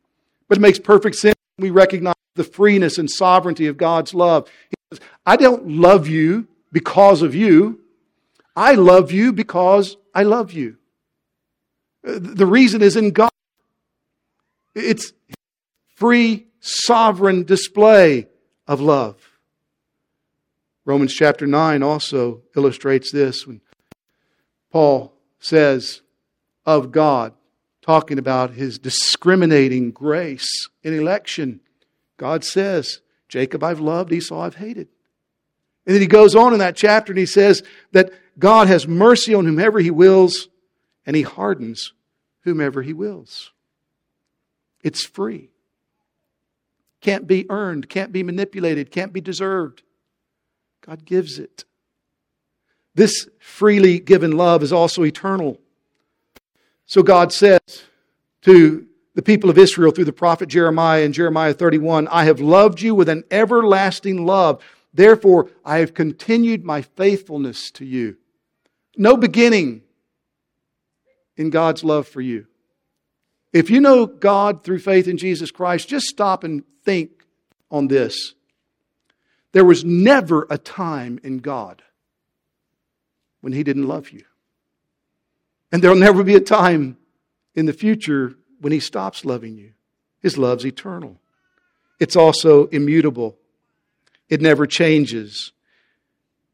but 0.49 0.59
it 0.59 0.61
makes 0.61 0.79
perfect 0.79 1.17
sense. 1.17 1.37
We 1.59 1.71
recognize 1.71 2.15
the 2.35 2.45
freeness 2.45 2.99
and 2.99 3.11
sovereignty 3.11 3.67
of 3.67 3.77
God's 3.77 4.15
love. 4.15 4.49
He 4.71 4.77
says, 4.93 5.07
I 5.25 5.37
don't 5.37 5.69
love 5.69 6.07
you 6.07 6.49
because 6.73 7.23
of 7.23 7.35
you. 7.35 7.81
I 8.55 8.75
love 8.75 9.11
you 9.11 9.33
because 9.33 9.97
I 10.15 10.23
love 10.23 10.53
you. 10.53 10.77
Uh, 12.07 12.19
the 12.19 12.47
reason 12.47 12.83
is 12.83 12.97
in 12.97 13.11
God. 13.11 13.31
It's 14.75 15.13
free, 15.95 16.46
sovereign 16.61 17.45
display 17.45 18.27
of 18.67 18.81
love. 18.81 19.17
Romans 20.85 21.13
chapter 21.13 21.47
9 21.47 21.83
also 21.83 22.43
illustrates 22.57 23.11
this 23.11 23.47
when 23.47 23.61
Paul 24.71 25.13
says 25.41 26.03
of 26.65 26.93
God, 26.93 27.33
talking 27.83 28.19
about 28.19 28.53
his 28.53 28.79
discriminating 28.79 29.91
grace 29.91 30.69
in 30.83 30.93
election. 30.93 31.61
God 32.17 32.45
says, 32.45 33.01
Jacob 33.29 33.63
I've 33.63 33.81
loved, 33.81 34.13
Esau 34.13 34.41
I've 34.41 34.57
hated. 34.57 34.89
And 35.87 35.95
then 35.95 36.03
he 36.03 36.09
goes 36.09 36.35
on 36.35 36.53
in 36.53 36.59
that 36.59 36.77
chapter 36.77 37.13
and 37.13 37.19
he 37.19 37.27
says 37.27 37.63
that 37.93 38.11
God 38.39 38.67
has 38.67 38.89
mercy 38.89 39.35
on 39.35 39.45
whomever 39.45 39.79
he 39.79 39.91
wills 39.91 40.49
and 41.05 41.15
he 41.15 41.23
hardens 41.23 41.93
whomever 42.41 42.83
he 42.83 42.93
wills. 42.93 43.53
It's 44.83 45.05
free. 45.05 45.51
Can't 47.00 47.26
be 47.26 47.47
earned, 47.50 47.88
can't 47.88 48.12
be 48.12 48.23
manipulated, 48.23 48.91
can't 48.91 49.12
be 49.12 49.21
deserved. 49.21 49.83
God 50.85 51.05
gives 51.05 51.38
it. 51.38 51.65
This 52.95 53.29
freely 53.38 53.99
given 53.99 54.33
love 54.33 54.62
is 54.62 54.73
also 54.73 55.05
eternal. 55.05 55.61
So 56.87 57.03
God 57.03 57.33
says 57.33 57.61
to 58.43 58.87
the 59.15 59.23
people 59.23 59.50
of 59.50 59.59
Israel 59.59 59.91
through 59.91 60.05
the 60.05 60.12
prophet 60.12 60.49
Jeremiah 60.49 61.03
in 61.03 61.12
Jeremiah 61.12 61.53
31 61.53 62.09
I 62.09 62.25
have 62.25 62.41
loved 62.41 62.81
you 62.81 62.95
with 62.95 63.09
an 63.09 63.25
everlasting 63.31 64.25
love. 64.25 64.62
Therefore, 64.95 65.50
I 65.65 65.79
have 65.79 65.93
continued 65.93 66.65
my 66.65 66.81
faithfulness 66.81 67.71
to 67.73 67.85
you. 67.85 68.17
No 68.97 69.17
beginning 69.17 69.83
in 71.37 71.50
God's 71.50 71.85
love 71.85 72.09
for 72.09 72.23
you. 72.23 72.47
If 73.57 73.71
you 73.71 73.81
know 73.81 74.05
God 74.05 74.65
through 74.65 74.81
faith 74.81 75.09
in 75.09 75.17
Jesus 75.17 75.51
Christ, 75.51 75.89
just 75.89 76.09
stop 76.09 76.45
and 76.45 76.63
think 76.85 77.25
on 77.71 77.89
this. 77.89 78.35
There 79.53 79.65
was 79.65 79.83
never 79.83 80.47
a 80.51 80.59
time 80.59 81.19
in 81.23 81.39
God 81.39 81.83
when 83.41 83.55
He 83.55 83.65
didn't 83.65 83.89
love 83.89 84.11
you. 84.11 84.25
And 85.73 85.83
there'll 85.83 85.97
never 85.97 86.23
be 86.23 86.35
a 86.35 86.41
time 86.41 86.99
in 87.55 87.65
the 87.65 87.73
future 87.73 88.35
when 88.61 88.75
He 88.75 88.81
stops 88.81 89.25
loving 89.25 89.57
you. 89.57 89.73
His 90.21 90.37
love's 90.37 90.67
eternal, 90.67 91.19
it's 91.99 92.15
also 92.17 92.67
immutable, 92.67 93.39
it 94.29 94.43
never 94.43 94.67
changes. 94.67 95.53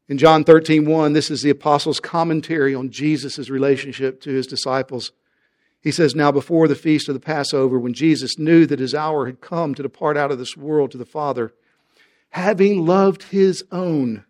In 0.07 0.17
John 0.17 0.45
13, 0.45 0.85
1, 0.85 1.11
this 1.11 1.29
is 1.29 1.41
the 1.41 1.49
apostles' 1.49 1.99
commentary 1.99 2.73
on 2.73 2.91
Jesus' 2.91 3.49
relationship 3.49 4.21
to 4.21 4.29
his 4.29 4.47
disciples. 4.47 5.11
He 5.83 5.91
says, 5.91 6.15
Now 6.15 6.31
before 6.31 6.67
the 6.67 6.75
feast 6.75 7.07
of 7.09 7.13
the 7.13 7.19
Passover, 7.19 7.77
when 7.77 7.93
Jesus 7.93 8.39
knew 8.39 8.65
that 8.65 8.79
his 8.79 8.95
hour 8.95 9.27
had 9.27 9.41
come 9.41 9.75
to 9.75 9.83
depart 9.83 10.17
out 10.17 10.31
of 10.31 10.39
this 10.39 10.57
world 10.57 10.89
to 10.91 10.97
the 10.97 11.05
Father, 11.05 11.53
having 12.29 12.85
loved 12.85 13.23
his 13.23 13.63
own 13.71 14.25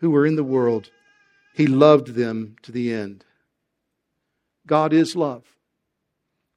who 0.00 0.10
were 0.10 0.26
in 0.26 0.36
the 0.36 0.44
world, 0.44 0.90
he 1.54 1.66
loved 1.66 2.08
them 2.08 2.56
to 2.62 2.70
the 2.70 2.92
end. 2.92 3.24
God 4.66 4.92
is 4.92 5.16
love. 5.16 5.44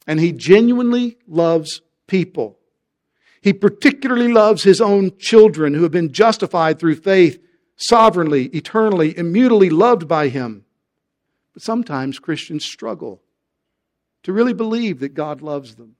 And 0.05 0.19
He 0.19 0.31
genuinely 0.31 1.17
loves 1.27 1.81
people. 2.07 2.57
He 3.41 3.53
particularly 3.53 4.27
loves 4.27 4.63
His 4.63 4.81
own 4.81 5.17
children 5.17 5.73
who 5.73 5.83
have 5.83 5.91
been 5.91 6.11
justified 6.11 6.79
through 6.79 6.95
faith, 6.95 7.41
sovereignly, 7.77 8.47
eternally, 8.47 9.17
immutably 9.17 9.69
loved 9.69 10.07
by 10.07 10.27
Him. 10.27 10.65
But 11.53 11.63
sometimes 11.63 12.19
Christians 12.19 12.65
struggle 12.65 13.21
to 14.23 14.33
really 14.33 14.53
believe 14.53 14.99
that 14.99 15.13
God 15.13 15.41
loves 15.41 15.75
them. 15.75 15.95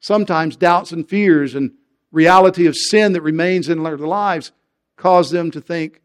Sometimes 0.00 0.56
doubts 0.56 0.92
and 0.92 1.08
fears 1.08 1.54
and 1.54 1.72
reality 2.10 2.66
of 2.66 2.76
sin 2.76 3.12
that 3.12 3.22
remains 3.22 3.68
in 3.68 3.82
their 3.82 3.96
lives 3.96 4.52
cause 4.96 5.30
them 5.30 5.50
to 5.50 5.60
think, 5.60 6.00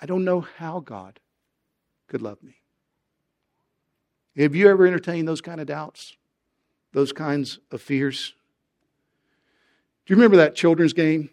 I 0.00 0.06
don't 0.06 0.24
know 0.24 0.40
how 0.40 0.80
God 0.80 1.18
could 2.08 2.22
love 2.22 2.42
me. 2.42 2.56
Have 4.36 4.54
you 4.54 4.68
ever 4.68 4.86
entertained 4.86 5.28
those 5.28 5.40
kind 5.40 5.60
of 5.60 5.66
doubts? 5.66 6.16
Those 6.92 7.12
kinds 7.12 7.58
of 7.70 7.80
fears? 7.80 8.34
Do 10.04 10.12
you 10.12 10.16
remember 10.16 10.36
that 10.38 10.54
children's 10.54 10.92
game 10.92 11.30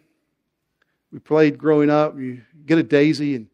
we 1.12 1.18
played 1.18 1.58
growing 1.58 1.90
up? 1.90 2.16
You 2.16 2.42
get 2.64 2.78
a 2.78 2.82
daisy 2.82 3.34
and 3.34 3.46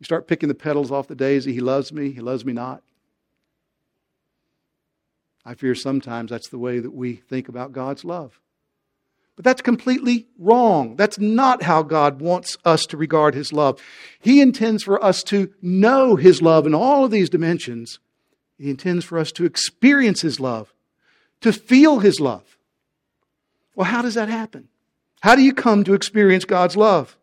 you 0.00 0.04
start 0.04 0.26
picking 0.26 0.48
the 0.48 0.54
petals 0.54 0.90
off 0.90 1.06
the 1.06 1.14
daisy. 1.14 1.52
He 1.52 1.60
loves 1.60 1.92
me, 1.92 2.10
he 2.10 2.20
loves 2.20 2.44
me 2.44 2.52
not. 2.52 2.82
I 5.44 5.54
fear 5.54 5.74
sometimes 5.74 6.30
that's 6.30 6.48
the 6.48 6.58
way 6.58 6.78
that 6.78 6.94
we 6.94 7.16
think 7.16 7.48
about 7.48 7.72
God's 7.72 8.04
love. 8.04 8.40
But 9.36 9.44
that's 9.44 9.62
completely 9.62 10.26
wrong. 10.38 10.96
That's 10.96 11.18
not 11.18 11.62
how 11.62 11.82
God 11.82 12.20
wants 12.20 12.56
us 12.64 12.86
to 12.86 12.96
regard 12.96 13.34
His 13.34 13.52
love. 13.52 13.82
He 14.20 14.40
intends 14.40 14.84
for 14.84 15.02
us 15.02 15.22
to 15.24 15.52
know 15.60 16.16
His 16.16 16.40
love 16.40 16.66
in 16.66 16.74
all 16.74 17.04
of 17.04 17.10
these 17.10 17.28
dimensions 17.28 17.98
he 18.58 18.70
intends 18.70 19.04
for 19.04 19.18
us 19.18 19.32
to 19.32 19.44
experience 19.44 20.22
His 20.22 20.38
love, 20.38 20.72
to 21.40 21.52
feel 21.52 21.98
His 21.98 22.20
love. 22.20 22.56
Well, 23.74 23.86
how 23.86 24.02
does 24.02 24.14
that 24.14 24.28
happen? 24.28 24.68
How 25.20 25.34
do 25.34 25.42
you 25.42 25.52
come 25.52 25.84
to 25.84 25.94
experience 25.94 26.44
God's 26.44 26.76
love? 26.76 27.16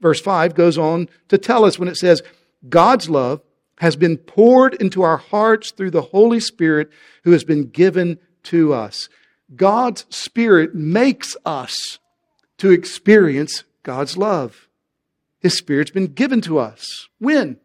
Verse 0.00 0.20
5 0.20 0.54
goes 0.54 0.76
on 0.78 1.08
to 1.28 1.38
tell 1.38 1.64
us 1.64 1.78
when 1.78 1.88
it 1.88 1.96
says, 1.96 2.22
God's 2.68 3.08
love 3.08 3.40
has 3.82 3.96
been 3.96 4.16
poured 4.16 4.74
into 4.74 5.02
our 5.02 5.16
hearts 5.16 5.72
through 5.72 5.90
the 5.90 6.02
Holy 6.02 6.38
Spirit 6.38 6.88
who 7.24 7.32
has 7.32 7.42
been 7.42 7.68
given 7.68 8.16
to 8.44 8.72
us. 8.72 9.08
God's 9.56 10.06
Spirit 10.08 10.72
makes 10.72 11.36
us 11.44 11.98
to 12.58 12.70
experience 12.70 13.64
God's 13.82 14.16
love. 14.16 14.68
His 15.40 15.58
Spirit's 15.58 15.90
been 15.90 16.06
given 16.06 16.40
to 16.42 16.60
us. 16.60 17.08
When? 17.18 17.56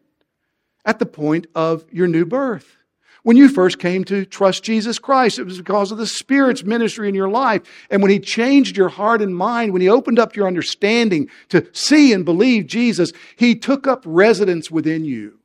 At 0.84 0.98
the 0.98 1.06
point 1.06 1.46
of 1.54 1.84
your 1.92 2.08
new 2.08 2.26
birth. 2.26 2.76
When 3.22 3.36
you 3.36 3.48
first 3.48 3.78
came 3.78 4.02
to 4.06 4.24
trust 4.24 4.64
Jesus 4.64 4.98
Christ, 4.98 5.38
it 5.38 5.44
was 5.44 5.58
because 5.58 5.92
of 5.92 5.98
the 5.98 6.06
Spirit's 6.06 6.64
ministry 6.64 7.08
in 7.08 7.14
your 7.14 7.30
life. 7.30 7.62
And 7.90 8.02
when 8.02 8.10
He 8.10 8.18
changed 8.18 8.76
your 8.76 8.88
heart 8.88 9.22
and 9.22 9.36
mind, 9.36 9.72
when 9.72 9.82
He 9.82 9.88
opened 9.88 10.18
up 10.18 10.34
your 10.34 10.48
understanding 10.48 11.30
to 11.50 11.68
see 11.72 12.12
and 12.12 12.24
believe 12.24 12.66
Jesus, 12.66 13.12
He 13.36 13.54
took 13.54 13.86
up 13.86 14.02
residence 14.04 14.68
within 14.68 15.04
you. 15.04 15.37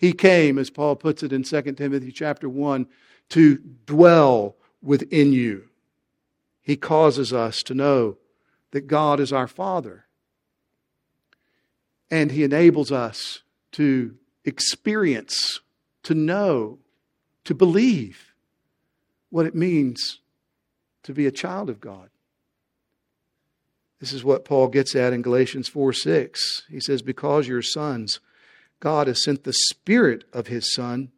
He 0.00 0.14
came, 0.14 0.58
as 0.58 0.70
Paul 0.70 0.96
puts 0.96 1.22
it 1.22 1.30
in 1.30 1.42
2 1.42 1.60
Timothy 1.72 2.10
chapter 2.10 2.48
1, 2.48 2.86
to 3.28 3.58
dwell 3.84 4.56
within 4.80 5.34
you. 5.34 5.68
He 6.62 6.74
causes 6.74 7.34
us 7.34 7.62
to 7.64 7.74
know 7.74 8.16
that 8.70 8.86
God 8.86 9.20
is 9.20 9.30
our 9.30 9.46
Father. 9.46 10.06
And 12.10 12.32
He 12.32 12.44
enables 12.44 12.90
us 12.90 13.42
to 13.72 14.16
experience, 14.46 15.60
to 16.04 16.14
know 16.14 16.78
to 17.44 17.54
believe 17.54 18.34
what 19.28 19.44
it 19.44 19.54
means 19.54 20.20
to 21.02 21.12
be 21.12 21.26
a 21.26 21.30
child 21.30 21.68
of 21.68 21.78
God. 21.78 22.08
This 24.00 24.14
is 24.14 24.24
what 24.24 24.46
Paul 24.46 24.68
gets 24.68 24.96
at 24.96 25.12
in 25.12 25.20
Galatians 25.20 25.68
4 25.68 25.92
6. 25.92 26.62
He 26.70 26.80
says, 26.80 27.02
Because 27.02 27.46
you're 27.46 27.60
sons, 27.60 28.18
God 28.80 29.06
has 29.06 29.22
sent 29.22 29.44
the 29.44 29.52
Spirit 29.52 30.24
of 30.32 30.46
His 30.46 30.74
Son 30.74 31.10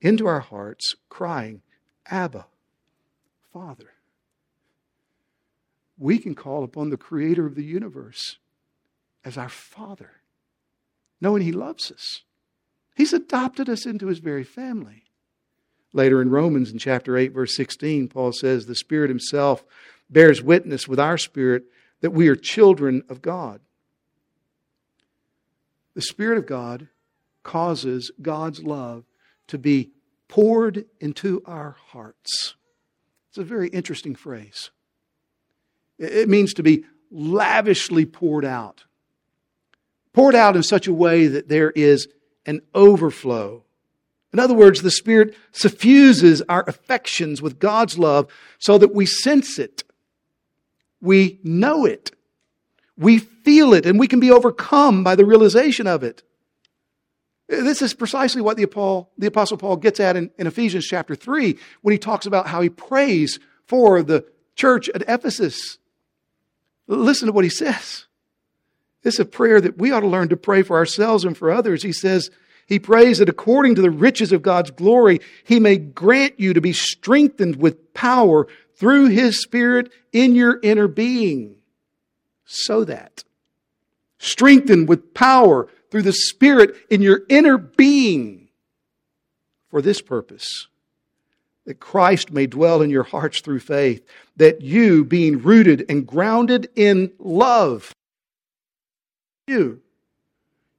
into 0.00 0.26
our 0.26 0.40
hearts, 0.40 0.94
crying, 1.08 1.62
Abba, 2.06 2.46
Father. 3.52 3.92
We 5.98 6.18
can 6.18 6.34
call 6.34 6.64
upon 6.64 6.88
the 6.90 6.96
Creator 6.96 7.44
of 7.44 7.56
the 7.56 7.64
universe 7.64 8.38
as 9.24 9.36
our 9.36 9.48
Father, 9.48 10.22
knowing 11.20 11.42
He 11.42 11.52
loves 11.52 11.90
us. 11.90 12.22
He's 12.94 13.12
adopted 13.12 13.68
us 13.68 13.84
into 13.84 14.06
His 14.06 14.20
very 14.20 14.44
family. 14.44 15.04
Later 15.92 16.22
in 16.22 16.30
Romans, 16.30 16.70
in 16.70 16.78
chapter 16.78 17.16
8, 17.16 17.32
verse 17.32 17.56
16, 17.56 18.08
Paul 18.08 18.32
says, 18.32 18.66
The 18.66 18.76
Spirit 18.76 19.10
Himself 19.10 19.64
bears 20.08 20.40
witness 20.40 20.86
with 20.86 21.00
our 21.00 21.18
spirit 21.18 21.64
that 22.00 22.12
we 22.12 22.28
are 22.28 22.36
children 22.36 23.02
of 23.08 23.20
God. 23.20 23.60
The 25.94 26.02
Spirit 26.02 26.38
of 26.38 26.46
God 26.46 26.88
causes 27.42 28.10
God's 28.20 28.62
love 28.62 29.04
to 29.48 29.58
be 29.58 29.90
poured 30.28 30.84
into 31.00 31.42
our 31.44 31.76
hearts. 31.88 32.54
It's 33.28 33.38
a 33.38 33.44
very 33.44 33.68
interesting 33.68 34.14
phrase. 34.14 34.70
It 35.98 36.28
means 36.28 36.54
to 36.54 36.62
be 36.62 36.84
lavishly 37.10 38.06
poured 38.06 38.44
out. 38.44 38.84
Poured 40.12 40.34
out 40.34 40.56
in 40.56 40.62
such 40.62 40.86
a 40.86 40.92
way 40.92 41.26
that 41.26 41.48
there 41.48 41.70
is 41.70 42.08
an 42.46 42.60
overflow. 42.74 43.64
In 44.32 44.38
other 44.38 44.54
words, 44.54 44.82
the 44.82 44.90
Spirit 44.90 45.34
suffuses 45.52 46.42
our 46.48 46.64
affections 46.68 47.42
with 47.42 47.58
God's 47.58 47.98
love 47.98 48.28
so 48.58 48.78
that 48.78 48.94
we 48.94 49.06
sense 49.06 49.58
it, 49.58 49.82
we 51.00 51.40
know 51.42 51.84
it, 51.84 52.12
we 52.96 53.18
feel 53.18 53.74
it, 53.74 53.86
and 53.86 53.98
we 53.98 54.06
can 54.06 54.20
be 54.20 54.30
overcome 54.30 55.02
by 55.02 55.16
the 55.16 55.24
realization 55.24 55.86
of 55.86 56.04
it. 56.04 56.22
This 57.50 57.82
is 57.82 57.94
precisely 57.94 58.40
what 58.40 58.56
the, 58.56 58.66
Paul, 58.66 59.10
the 59.18 59.26
Apostle 59.26 59.56
Paul 59.56 59.76
gets 59.76 59.98
at 59.98 60.16
in, 60.16 60.30
in 60.38 60.46
Ephesians 60.46 60.86
chapter 60.86 61.16
3 61.16 61.58
when 61.82 61.90
he 61.90 61.98
talks 61.98 62.24
about 62.24 62.46
how 62.46 62.60
he 62.60 62.68
prays 62.68 63.40
for 63.66 64.04
the 64.04 64.24
church 64.54 64.88
at 64.90 65.02
Ephesus. 65.08 65.78
Listen 66.86 67.26
to 67.26 67.32
what 67.32 67.44
he 67.44 67.50
says. 67.50 68.06
It's 69.02 69.18
a 69.18 69.24
prayer 69.24 69.60
that 69.60 69.78
we 69.78 69.90
ought 69.90 70.00
to 70.00 70.06
learn 70.06 70.28
to 70.28 70.36
pray 70.36 70.62
for 70.62 70.76
ourselves 70.76 71.24
and 71.24 71.36
for 71.36 71.50
others. 71.50 71.82
He 71.82 71.92
says, 71.92 72.30
he 72.70 72.78
prays 72.78 73.18
that 73.18 73.28
according 73.28 73.74
to 73.74 73.82
the 73.82 73.90
riches 73.90 74.30
of 74.30 74.42
God's 74.42 74.70
glory, 74.70 75.18
He 75.42 75.58
may 75.58 75.76
grant 75.76 76.38
you 76.38 76.54
to 76.54 76.60
be 76.60 76.72
strengthened 76.72 77.56
with 77.56 77.92
power 77.94 78.46
through 78.76 79.08
His 79.08 79.42
Spirit 79.42 79.90
in 80.12 80.36
your 80.36 80.60
inner 80.62 80.86
being. 80.86 81.56
So 82.44 82.84
that, 82.84 83.24
strengthened 84.18 84.88
with 84.88 85.14
power 85.14 85.66
through 85.90 86.02
the 86.02 86.12
Spirit 86.12 86.74
in 86.88 87.02
your 87.02 87.22
inner 87.28 87.58
being 87.58 88.48
for 89.70 89.82
this 89.82 90.00
purpose 90.00 90.66
that 91.66 91.78
Christ 91.78 92.32
may 92.32 92.46
dwell 92.46 92.82
in 92.82 92.90
your 92.90 93.02
hearts 93.04 93.40
through 93.40 93.60
faith, 93.60 94.04
that 94.36 94.62
you, 94.62 95.04
being 95.04 95.42
rooted 95.42 95.84
and 95.88 96.06
grounded 96.06 96.68
in 96.74 97.12
love, 97.18 97.94
you 99.46 99.82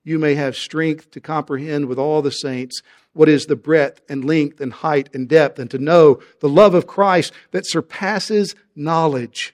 you 0.03 0.17
may 0.17 0.35
have 0.35 0.55
strength 0.55 1.11
to 1.11 1.21
comprehend 1.21 1.85
with 1.85 1.99
all 1.99 2.21
the 2.21 2.31
saints 2.31 2.81
what 3.13 3.29
is 3.29 3.45
the 3.45 3.55
breadth 3.55 4.01
and 4.09 4.25
length 4.25 4.61
and 4.61 4.73
height 4.73 5.09
and 5.13 5.27
depth, 5.27 5.59
and 5.59 5.69
to 5.69 5.77
know 5.77 6.21
the 6.39 6.49
love 6.49 6.73
of 6.73 6.87
Christ 6.87 7.33
that 7.51 7.67
surpasses 7.67 8.55
knowledge, 8.75 9.53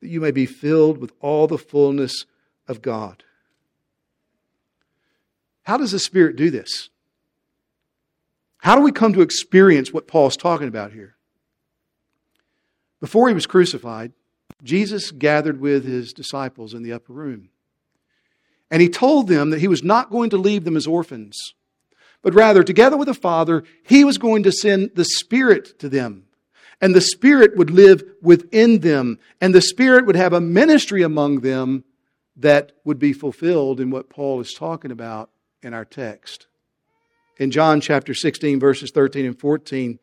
that 0.00 0.08
you 0.08 0.20
may 0.20 0.32
be 0.32 0.46
filled 0.46 0.98
with 0.98 1.12
all 1.20 1.46
the 1.46 1.58
fullness 1.58 2.26
of 2.66 2.82
God. 2.82 3.22
How 5.68 5.76
does 5.76 5.92
the 5.92 5.98
Spirit 5.98 6.36
do 6.36 6.50
this? 6.50 6.88
How 8.56 8.74
do 8.74 8.80
we 8.80 8.90
come 8.90 9.12
to 9.12 9.20
experience 9.20 9.92
what 9.92 10.08
Paul's 10.08 10.34
talking 10.34 10.66
about 10.66 10.92
here? 10.92 11.16
Before 13.02 13.28
he 13.28 13.34
was 13.34 13.44
crucified, 13.44 14.14
Jesus 14.64 15.10
gathered 15.10 15.60
with 15.60 15.84
his 15.84 16.14
disciples 16.14 16.72
in 16.72 16.84
the 16.84 16.94
upper 16.94 17.12
room. 17.12 17.50
And 18.70 18.80
he 18.80 18.88
told 18.88 19.28
them 19.28 19.50
that 19.50 19.60
he 19.60 19.68
was 19.68 19.82
not 19.82 20.08
going 20.08 20.30
to 20.30 20.38
leave 20.38 20.64
them 20.64 20.74
as 20.74 20.86
orphans, 20.86 21.52
but 22.22 22.32
rather, 22.32 22.62
together 22.62 22.96
with 22.96 23.08
the 23.08 23.12
Father, 23.12 23.62
he 23.82 24.04
was 24.06 24.16
going 24.16 24.44
to 24.44 24.52
send 24.52 24.92
the 24.94 25.04
Spirit 25.04 25.78
to 25.80 25.90
them. 25.90 26.24
And 26.80 26.94
the 26.94 27.02
Spirit 27.02 27.58
would 27.58 27.68
live 27.68 28.02
within 28.22 28.80
them, 28.80 29.18
and 29.38 29.54
the 29.54 29.60
Spirit 29.60 30.06
would 30.06 30.16
have 30.16 30.32
a 30.32 30.40
ministry 30.40 31.02
among 31.02 31.40
them 31.40 31.84
that 32.38 32.72
would 32.84 32.98
be 32.98 33.12
fulfilled 33.12 33.80
in 33.80 33.90
what 33.90 34.08
Paul 34.08 34.40
is 34.40 34.54
talking 34.54 34.90
about 34.90 35.28
in 35.62 35.74
our 35.74 35.84
text. 35.84 36.46
In 37.38 37.50
John 37.50 37.80
chapter 37.80 38.14
16, 38.14 38.58
verses 38.58 38.90
13 38.90 39.24
and 39.24 39.38
14, 39.38 39.98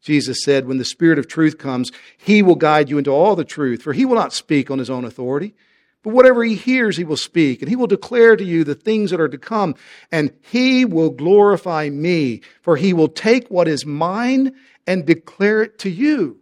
Jesus 0.00 0.42
said, 0.42 0.66
When 0.66 0.78
the 0.78 0.84
Spirit 0.84 1.18
of 1.18 1.28
truth 1.28 1.58
comes, 1.58 1.90
he 2.16 2.42
will 2.42 2.54
guide 2.54 2.88
you 2.88 2.98
into 2.98 3.10
all 3.10 3.36
the 3.36 3.44
truth, 3.44 3.82
for 3.82 3.92
he 3.92 4.04
will 4.04 4.14
not 4.14 4.32
speak 4.32 4.70
on 4.70 4.78
his 4.78 4.90
own 4.90 5.04
authority. 5.04 5.54
But 6.02 6.14
whatever 6.14 6.44
he 6.44 6.54
hears, 6.54 6.96
he 6.96 7.04
will 7.04 7.16
speak, 7.16 7.60
and 7.60 7.68
he 7.68 7.76
will 7.76 7.88
declare 7.88 8.36
to 8.36 8.44
you 8.44 8.62
the 8.64 8.74
things 8.74 9.10
that 9.10 9.20
are 9.20 9.28
to 9.28 9.38
come, 9.38 9.74
and 10.12 10.32
he 10.50 10.84
will 10.84 11.10
glorify 11.10 11.90
me, 11.90 12.42
for 12.62 12.76
he 12.76 12.92
will 12.92 13.08
take 13.08 13.48
what 13.48 13.68
is 13.68 13.84
mine 13.84 14.54
and 14.86 15.04
declare 15.04 15.62
it 15.62 15.78
to 15.80 15.90
you. 15.90 16.38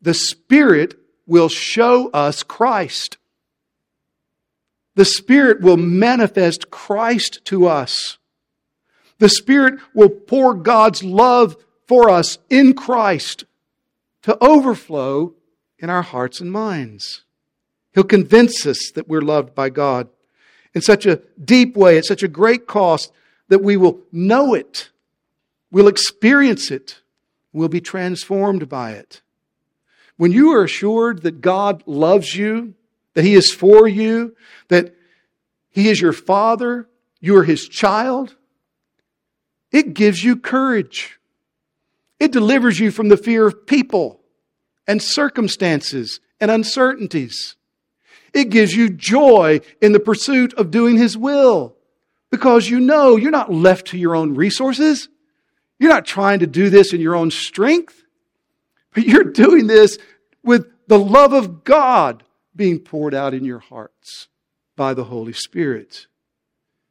The 0.00 0.14
Spirit 0.14 0.94
will 1.26 1.48
show 1.48 2.08
us 2.10 2.44
Christ. 2.44 3.18
The 4.96 5.04
Spirit 5.04 5.60
will 5.60 5.76
manifest 5.76 6.70
Christ 6.70 7.44
to 7.44 7.66
us. 7.66 8.18
The 9.18 9.28
Spirit 9.28 9.78
will 9.94 10.08
pour 10.08 10.54
God's 10.54 11.04
love 11.04 11.56
for 11.86 12.10
us 12.10 12.38
in 12.50 12.74
Christ 12.74 13.44
to 14.22 14.36
overflow 14.42 15.34
in 15.78 15.90
our 15.90 16.02
hearts 16.02 16.40
and 16.40 16.50
minds. 16.50 17.22
He'll 17.94 18.04
convince 18.04 18.66
us 18.66 18.90
that 18.94 19.06
we're 19.06 19.20
loved 19.20 19.54
by 19.54 19.68
God 19.68 20.08
in 20.74 20.80
such 20.80 21.06
a 21.06 21.22
deep 21.42 21.76
way, 21.76 21.98
at 21.98 22.04
such 22.04 22.22
a 22.22 22.28
great 22.28 22.66
cost, 22.66 23.12
that 23.48 23.62
we 23.62 23.76
will 23.76 24.00
know 24.12 24.54
it, 24.54 24.90
we'll 25.70 25.88
experience 25.88 26.70
it, 26.70 27.00
we'll 27.52 27.68
be 27.68 27.80
transformed 27.80 28.68
by 28.68 28.92
it. 28.92 29.22
When 30.16 30.32
you 30.32 30.52
are 30.52 30.64
assured 30.64 31.22
that 31.22 31.40
God 31.42 31.82
loves 31.86 32.34
you, 32.34 32.74
that 33.16 33.24
He 33.24 33.34
is 33.34 33.50
for 33.50 33.88
you, 33.88 34.36
that 34.68 34.94
He 35.70 35.88
is 35.88 36.00
your 36.00 36.12
Father, 36.12 36.86
you 37.18 37.34
are 37.38 37.44
His 37.44 37.66
child, 37.66 38.36
it 39.72 39.94
gives 39.94 40.22
you 40.22 40.36
courage. 40.36 41.18
It 42.20 42.30
delivers 42.30 42.78
you 42.78 42.90
from 42.90 43.08
the 43.08 43.16
fear 43.16 43.46
of 43.46 43.66
people 43.66 44.20
and 44.86 45.02
circumstances 45.02 46.20
and 46.40 46.50
uncertainties. 46.50 47.56
It 48.32 48.50
gives 48.50 48.74
you 48.74 48.90
joy 48.90 49.60
in 49.80 49.92
the 49.92 50.00
pursuit 50.00 50.52
of 50.54 50.70
doing 50.70 50.98
His 50.98 51.16
will 51.16 51.74
because 52.30 52.68
you 52.68 52.80
know 52.80 53.16
you're 53.16 53.30
not 53.30 53.52
left 53.52 53.88
to 53.88 53.98
your 53.98 54.14
own 54.14 54.34
resources. 54.34 55.08
You're 55.78 55.90
not 55.90 56.04
trying 56.04 56.40
to 56.40 56.46
do 56.46 56.68
this 56.68 56.92
in 56.92 57.00
your 57.00 57.16
own 57.16 57.30
strength, 57.30 58.02
but 58.94 59.04
you're 59.06 59.24
doing 59.24 59.66
this 59.66 59.96
with 60.42 60.66
the 60.86 60.98
love 60.98 61.32
of 61.32 61.64
God 61.64 62.22
being 62.56 62.78
poured 62.78 63.14
out 63.14 63.34
in 63.34 63.44
your 63.44 63.58
hearts 63.58 64.28
by 64.76 64.94
the 64.94 65.04
Holy 65.04 65.32
Spirit. 65.32 66.06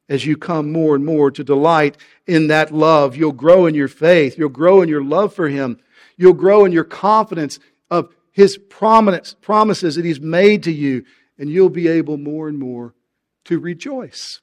As 0.08 0.24
you 0.24 0.36
come 0.36 0.70
more 0.70 0.94
and 0.94 1.04
more 1.04 1.30
to 1.32 1.42
delight 1.42 1.96
in 2.26 2.46
that 2.46 2.72
love, 2.72 3.16
you'll 3.16 3.32
grow 3.32 3.66
in 3.66 3.74
your 3.74 3.88
faith. 3.88 4.38
You'll 4.38 4.48
grow 4.48 4.80
in 4.80 4.88
your 4.88 5.02
love 5.02 5.34
for 5.34 5.48
Him. 5.48 5.80
You'll 6.16 6.32
grow 6.32 6.64
in 6.64 6.72
your 6.72 6.84
confidence 6.84 7.58
of 7.90 8.08
his 8.36 8.58
promises 8.58 9.94
that 9.94 10.04
he's 10.04 10.20
made 10.20 10.62
to 10.64 10.70
you, 10.70 11.06
and 11.38 11.48
you'll 11.48 11.70
be 11.70 11.88
able 11.88 12.18
more 12.18 12.48
and 12.48 12.58
more 12.58 12.92
to 13.46 13.58
rejoice 13.58 14.42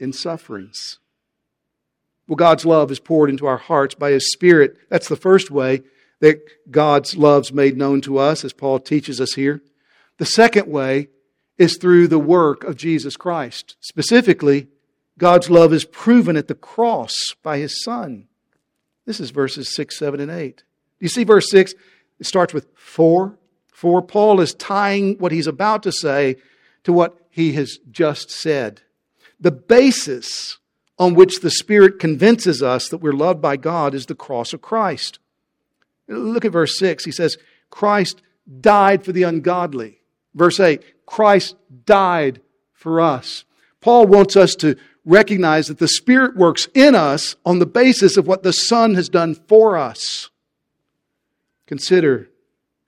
in 0.00 0.10
sufferings. 0.14 0.98
Well, 2.26 2.36
God's 2.36 2.64
love 2.64 2.90
is 2.90 2.98
poured 2.98 3.28
into 3.28 3.46
our 3.46 3.58
hearts 3.58 3.94
by 3.94 4.12
his 4.12 4.32
Spirit. 4.32 4.78
That's 4.88 5.08
the 5.08 5.16
first 5.16 5.50
way 5.50 5.82
that 6.20 6.40
God's 6.70 7.14
love's 7.14 7.52
made 7.52 7.76
known 7.76 8.00
to 8.02 8.16
us, 8.16 8.42
as 8.42 8.54
Paul 8.54 8.78
teaches 8.78 9.20
us 9.20 9.34
here. 9.34 9.60
The 10.18 10.26
second 10.26 10.68
way 10.68 11.08
is 11.58 11.76
through 11.76 12.08
the 12.08 12.18
work 12.18 12.64
of 12.64 12.76
Jesus 12.76 13.16
Christ. 13.16 13.76
Specifically, 13.80 14.68
God's 15.18 15.48
love 15.48 15.72
is 15.72 15.84
proven 15.84 16.36
at 16.36 16.48
the 16.48 16.54
cross 16.54 17.14
by 17.42 17.58
his 17.58 17.82
Son. 17.82 18.28
This 19.06 19.20
is 19.20 19.30
verses 19.30 19.74
6, 19.74 19.96
7, 19.96 20.20
and 20.20 20.30
8. 20.30 20.56
Do 20.56 20.64
you 21.00 21.08
see 21.08 21.24
verse 21.24 21.50
6? 21.50 21.74
It 22.18 22.26
starts 22.26 22.52
with 22.52 22.66
for. 22.74 23.38
For 23.72 24.02
Paul 24.02 24.40
is 24.40 24.54
tying 24.54 25.18
what 25.18 25.32
he's 25.32 25.46
about 25.46 25.82
to 25.84 25.92
say 25.92 26.36
to 26.84 26.92
what 26.92 27.16
he 27.30 27.52
has 27.52 27.78
just 27.90 28.30
said. 28.30 28.80
The 29.38 29.50
basis 29.50 30.58
on 30.98 31.14
which 31.14 31.40
the 31.40 31.50
Spirit 31.50 31.98
convinces 31.98 32.62
us 32.62 32.88
that 32.88 32.98
we're 32.98 33.12
loved 33.12 33.42
by 33.42 33.56
God 33.56 33.94
is 33.94 34.06
the 34.06 34.14
cross 34.14 34.52
of 34.52 34.62
Christ. 34.62 35.18
Look 36.08 36.44
at 36.44 36.52
verse 36.52 36.78
6. 36.78 37.04
He 37.04 37.10
says, 37.10 37.36
Christ 37.68 38.22
died 38.60 39.04
for 39.04 39.12
the 39.12 39.24
ungodly. 39.24 40.00
Verse 40.36 40.60
8, 40.60 41.06
Christ 41.06 41.56
died 41.86 42.40
for 42.74 43.00
us. 43.00 43.44
Paul 43.80 44.06
wants 44.06 44.36
us 44.36 44.54
to 44.56 44.76
recognize 45.04 45.68
that 45.68 45.78
the 45.78 45.88
Spirit 45.88 46.36
works 46.36 46.68
in 46.74 46.94
us 46.94 47.36
on 47.44 47.58
the 47.58 47.66
basis 47.66 48.16
of 48.16 48.26
what 48.26 48.42
the 48.42 48.52
Son 48.52 48.94
has 48.94 49.08
done 49.08 49.34
for 49.34 49.76
us. 49.76 50.30
Consider 51.66 52.28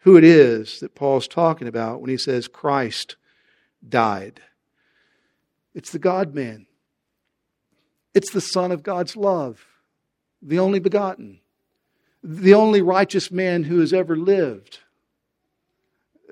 who 0.00 0.16
it 0.16 0.24
is 0.24 0.80
that 0.80 0.94
Paul's 0.94 1.26
talking 1.26 1.66
about 1.66 2.00
when 2.00 2.11
he 2.11 2.18
says 2.18 2.48
Christ 2.48 3.16
died. 3.88 4.40
It's 5.74 5.90
the 5.90 5.98
God 5.98 6.34
man, 6.34 6.66
it's 8.12 8.30
the 8.30 8.40
Son 8.40 8.72
of 8.72 8.82
God's 8.82 9.16
love, 9.16 9.64
the 10.42 10.58
only 10.58 10.80
begotten, 10.80 11.40
the 12.22 12.54
only 12.54 12.82
righteous 12.82 13.30
man 13.30 13.64
who 13.64 13.80
has 13.80 13.92
ever 13.92 14.16
lived. 14.16 14.80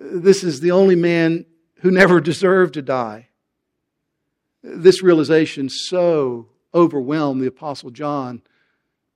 This 0.01 0.45
is 0.45 0.61
the 0.61 0.73
only 0.73 0.97
man 0.97 1.47
who 1.81 1.91
never 1.91 2.21
deserved 2.23 2.75
to 2.75 2.83
die. 2.83 3.29
This 4.63 5.03
realization 5.03 5.69
so 5.69 6.49
overwhelmed 6.75 7.41
the 7.41 7.47
apostle 7.47 7.91
John 7.91 8.43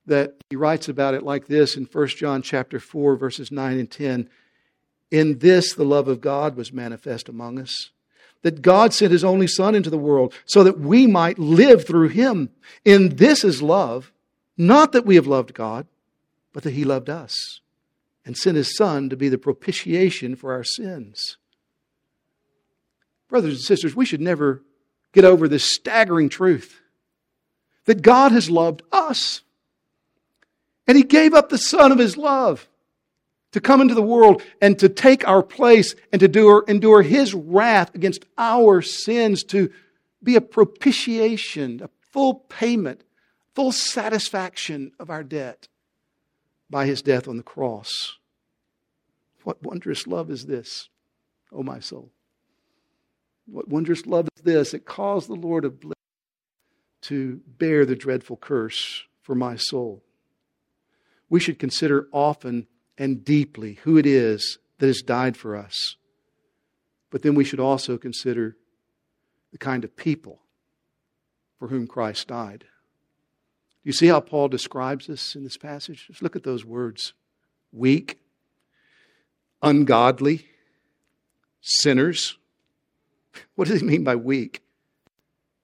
that 0.07 0.35
he 0.49 0.57
writes 0.57 0.89
about 0.89 1.15
it 1.15 1.23
like 1.23 1.47
this 1.47 1.77
in 1.77 1.85
1 1.85 2.09
John 2.09 2.43
chapter 2.43 2.81
4 2.81 3.17
verses 3.17 3.53
9 3.53 3.79
and 3.79 3.91
10. 3.91 4.29
In 5.11 5.39
this 5.39 5.75
the 5.75 5.85
love 5.85 6.09
of 6.09 6.21
God 6.21 6.57
was 6.57 6.73
manifest 6.73 7.29
among 7.29 7.59
us, 7.59 7.91
that 8.43 8.63
God 8.63 8.95
sent 8.95 9.13
his 9.13 9.25
only 9.25 9.47
son 9.47 9.75
into 9.75 9.91
the 9.91 9.99
world 9.99 10.33
so 10.47 10.63
that 10.63 10.79
we 10.79 11.07
might 11.07 11.39
live 11.39 11.87
through 11.87 12.09
him. 12.09 12.51
In 12.85 13.17
this 13.17 13.45
is 13.45 13.61
love, 13.61 14.13
not 14.57 14.93
that 14.93 15.05
we 15.05 15.17
have 15.17 15.27
loved 15.27 15.53
God, 15.53 15.87
but 16.53 16.63
that 16.63 16.73
he 16.73 16.85
loved 16.85 17.11
us 17.11 17.60
and 18.25 18.37
sent 18.37 18.57
his 18.57 18.77
son 18.77 19.09
to 19.09 19.17
be 19.17 19.29
the 19.29 19.39
propitiation 19.39 20.37
for 20.37 20.53
our 20.53 20.65
sins. 20.65 21.37
Brothers 23.29 23.55
and 23.55 23.63
sisters, 23.63 23.95
we 23.95 24.05
should 24.05 24.21
never 24.21 24.63
get 25.13 25.25
over 25.25 25.49
this 25.49 25.65
staggering 25.65 26.29
truth 26.29 26.81
that 27.85 28.03
God 28.03 28.33
has 28.33 28.51
loved 28.51 28.83
us. 28.93 29.43
And 30.87 30.97
He 30.97 31.05
gave 31.05 31.35
up 31.35 31.49
the 31.49 31.59
Son 31.59 31.93
of 31.93 31.99
His 31.99 32.17
love 32.17 32.69
to 33.53 33.61
come 33.61 33.81
into 33.81 33.95
the 33.95 34.03
world 34.03 34.43
and 34.61 34.79
to 34.79 34.89
take 34.89 35.27
our 35.27 35.43
place 35.43 35.95
and 36.13 36.21
to 36.21 36.29
do, 36.29 36.63
endure 36.69 37.03
His 37.03 37.35
wrath 37.35 37.95
against 37.95 38.25
our 38.37 38.83
sins, 38.83 39.45
to 39.45 39.71
be 40.23 40.37
a 40.37 40.41
propitiation, 40.41 41.83
a 41.83 41.91
full 42.13 42.35
payment, 42.35 43.03
full 43.55 43.73
satisfaction 43.73 44.93
of 44.99 45.11
our 45.11 45.23
debt 45.23 45.69
by 46.71 46.87
His 46.87 47.03
death 47.03 47.29
on 47.29 47.37
the 47.37 47.43
cross. 47.43 48.17
What 49.43 49.63
wondrous 49.63 50.07
love 50.07 50.31
is 50.31 50.47
this, 50.47 50.89
O 51.53 51.59
oh 51.59 51.63
my 51.63 51.81
soul? 51.81 52.11
What 53.47 53.69
wondrous 53.69 54.07
love 54.07 54.29
is 54.37 54.43
this? 54.43 54.73
It 54.73 54.85
caused 54.85 55.29
the 55.29 55.35
Lord 55.35 55.65
of 55.65 55.81
bliss 55.81 55.95
to 57.03 57.41
bear 57.47 57.85
the 57.85 57.97
dreadful 57.97 58.37
curse 58.37 59.03
for 59.23 59.35
my 59.35 59.57
soul. 59.57 60.03
We 61.29 61.41
should 61.41 61.59
consider 61.59 62.09
often 62.13 62.67
and 62.99 63.25
deeply 63.25 63.79
who 63.83 63.97
it 63.97 64.07
is 64.07 64.59
that 64.79 64.87
has 64.87 65.03
died 65.03 65.37
for 65.37 65.57
us. 65.57 65.97
But 67.11 67.23
then 67.23 67.35
we 67.35 67.45
should 67.45 67.61
also 67.61 67.97
consider 67.97 68.57
the 69.53 69.59
kind 69.59 69.85
of 69.85 69.97
people 69.97 70.43
for 71.59 71.69
whom 71.69 71.87
Christ 71.87 72.29
died. 72.29 72.65
Do 73.83 73.89
you 73.89 73.93
see 73.93 74.09
how 74.09 74.21
Paul 74.21 74.49
describes 74.49 75.09
us 75.09 75.35
in 75.35 75.43
this 75.43 75.57
passage? 75.57 76.07
Just 76.09 76.23
look 76.23 76.37
at 76.37 76.43
those 76.43 76.65
words 76.65 77.15
weak, 77.73 78.19
ungodly, 79.63 80.47
sinners. 81.61 82.37
What 83.55 83.69
does 83.69 83.81
he 83.81 83.87
mean 83.87 84.05
by 84.05 84.17
weak? 84.17 84.63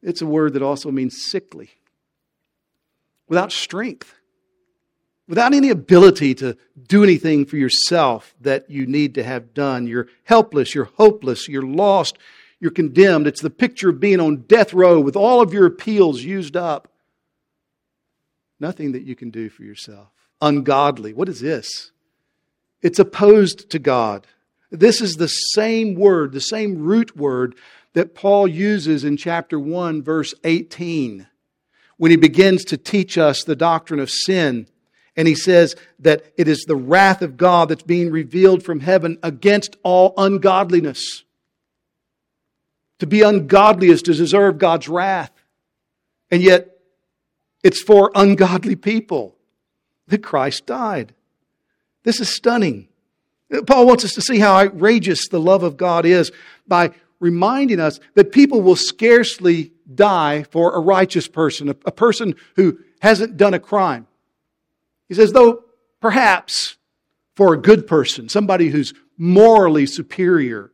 It's 0.03 0.23
a 0.23 0.27
word 0.27 0.55
that 0.55 0.63
also 0.63 0.91
means 0.91 1.23
sickly, 1.23 1.71
without 3.29 3.53
strength, 3.53 4.15
without 5.29 5.53
any 5.53 5.69
ability 5.69 6.35
to 6.37 6.57
do 6.89 7.03
anything 7.03 7.45
for 7.45 7.57
yourself 7.57 8.35
that 8.41 8.71
you 8.71 8.87
need 8.87 9.15
to 9.17 9.25
have 9.25 9.53
done. 9.53 9.87
You're 9.87 10.09
helpless, 10.25 10.75
you're 10.75 10.91
hopeless, 10.97 11.49
you're 11.49 11.63
lost, 11.63 12.17
you're 12.61 12.71
condemned. 12.71 13.27
It's 13.27 13.43
the 13.43 13.51
picture 13.51 13.91
of 13.91 14.01
being 14.01 14.21
on 14.21 14.43
death 14.43 14.73
row 14.73 15.01
with 15.01 15.17
all 15.17 15.43
of 15.43 15.53
your 15.53 15.67
appeals 15.67 16.23
used 16.23 16.57
up. 16.57 16.89
Nothing 18.59 18.93
that 18.93 19.03
you 19.03 19.15
can 19.15 19.31
do 19.31 19.49
for 19.49 19.63
yourself. 19.63 20.09
Ungodly. 20.41 21.13
What 21.13 21.29
is 21.29 21.41
this? 21.41 21.91
It's 22.83 22.99
opposed 22.99 23.71
to 23.71 23.79
God. 23.79 24.27
This 24.71 25.01
is 25.01 25.15
the 25.15 25.29
same 25.29 25.95
word, 25.95 26.33
the 26.33 26.41
same 26.41 26.79
root 26.79 27.17
word 27.17 27.55
that 27.95 28.15
Paul 28.15 28.47
uses 28.47 29.05
in 29.05 29.17
chapter 29.17 29.59
1, 29.59 30.03
verse 30.03 30.35
18, 30.45 31.27
when 31.97 32.11
he 32.11 32.17
begins 32.17 32.65
to 32.67 32.77
teach 32.77 33.17
us 33.17 33.43
the 33.43 33.57
doctrine 33.57 34.01
of 34.01 34.11
sin. 34.11 34.67
And 35.17 35.27
he 35.27 35.35
says 35.35 35.77
that 36.01 36.27
it 36.37 36.47
is 36.47 36.65
the 36.65 36.77
wrath 36.77 37.23
of 37.23 37.39
God 37.39 37.71
that's 37.71 37.83
being 37.83 38.11
revealed 38.11 38.63
from 38.63 38.81
heaven 38.81 39.19
against 39.23 39.77
all 39.83 40.13
ungodliness. 40.19 41.25
To 42.99 43.07
be 43.07 43.23
ungodly 43.23 43.89
is 43.89 44.03
to 44.03 44.15
deserve 44.15 44.59
God's 44.59 44.89
wrath. 44.89 45.33
And 46.31 46.43
yet, 46.43 46.76
it's 47.67 47.83
for 47.83 48.13
ungodly 48.15 48.77
people 48.77 49.35
that 50.07 50.23
Christ 50.23 50.67
died. 50.67 51.13
This 52.05 52.21
is 52.21 52.29
stunning. 52.29 52.87
Paul 53.67 53.89
wants 53.89 54.05
us 54.05 54.13
to 54.13 54.21
see 54.21 54.39
how 54.39 54.57
outrageous 54.57 55.27
the 55.27 55.41
love 55.41 55.65
of 55.65 55.77
God 55.77 56.07
is 56.07 56.31
by 56.69 56.93
reminding 57.19 57.81
us 57.81 57.99
that 58.15 58.31
people 58.31 58.63
will 58.63 58.77
scarcely 58.77 59.73
die 59.93 60.45
for 60.45 60.77
a 60.77 60.81
righteous 60.81 61.27
person, 61.27 61.69
a, 61.69 61.75
person 61.75 62.37
who 62.55 62.79
hasn't 63.01 63.37
done 63.37 63.53
a 63.53 63.59
crime. 63.59 64.07
He 65.09 65.15
says, 65.15 65.33
though 65.33 65.65
perhaps 66.01 66.77
for 67.35 67.53
a 67.53 67.61
good 67.61 67.89
person, 67.89 68.29
somebody 68.29 68.69
who's 68.69 68.95
morally 69.19 69.87
superior, 69.87 70.71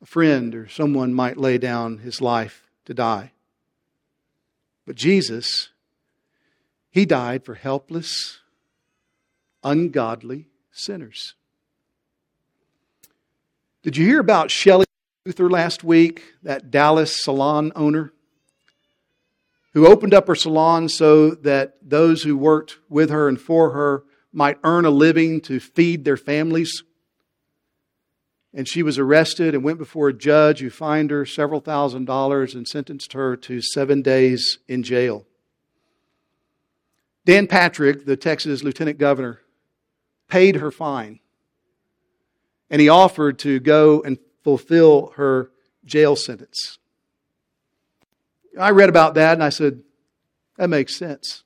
a 0.00 0.06
friend 0.06 0.54
or 0.54 0.66
someone 0.66 1.12
might 1.12 1.36
lay 1.36 1.58
down 1.58 1.98
his 1.98 2.22
life 2.22 2.70
to 2.86 2.94
die. 2.94 3.32
But 4.88 4.96
Jesus, 4.96 5.68
He 6.88 7.04
died 7.04 7.44
for 7.44 7.56
helpless, 7.56 8.38
ungodly 9.62 10.48
sinners. 10.72 11.34
Did 13.82 13.98
you 13.98 14.06
hear 14.06 14.18
about 14.18 14.50
Shelley 14.50 14.86
Luther 15.26 15.50
last 15.50 15.84
week, 15.84 16.22
that 16.42 16.70
Dallas 16.70 17.22
salon 17.22 17.70
owner 17.76 18.14
who 19.74 19.86
opened 19.86 20.14
up 20.14 20.26
her 20.26 20.34
salon 20.34 20.88
so 20.88 21.32
that 21.32 21.76
those 21.82 22.22
who 22.22 22.38
worked 22.38 22.78
with 22.88 23.10
her 23.10 23.28
and 23.28 23.38
for 23.38 23.72
her 23.72 24.04
might 24.32 24.58
earn 24.64 24.86
a 24.86 24.90
living 24.90 25.42
to 25.42 25.60
feed 25.60 26.06
their 26.06 26.16
families? 26.16 26.82
And 28.58 28.66
she 28.66 28.82
was 28.82 28.98
arrested 28.98 29.54
and 29.54 29.62
went 29.62 29.78
before 29.78 30.08
a 30.08 30.12
judge 30.12 30.58
who 30.58 30.68
fined 30.68 31.12
her 31.12 31.24
several 31.24 31.60
thousand 31.60 32.06
dollars 32.06 32.56
and 32.56 32.66
sentenced 32.66 33.12
her 33.12 33.36
to 33.36 33.62
seven 33.62 34.02
days 34.02 34.58
in 34.66 34.82
jail. 34.82 35.26
Dan 37.24 37.46
Patrick, 37.46 38.04
the 38.04 38.16
Texas 38.16 38.64
lieutenant 38.64 38.98
governor, 38.98 39.42
paid 40.26 40.56
her 40.56 40.72
fine 40.72 41.20
and 42.68 42.80
he 42.80 42.88
offered 42.88 43.38
to 43.38 43.60
go 43.60 44.02
and 44.02 44.18
fulfill 44.42 45.12
her 45.14 45.52
jail 45.84 46.16
sentence. 46.16 46.78
I 48.58 48.70
read 48.70 48.88
about 48.88 49.14
that 49.14 49.34
and 49.34 49.44
I 49.44 49.50
said, 49.50 49.82
that 50.56 50.68
makes 50.68 50.96
sense. 50.96 51.44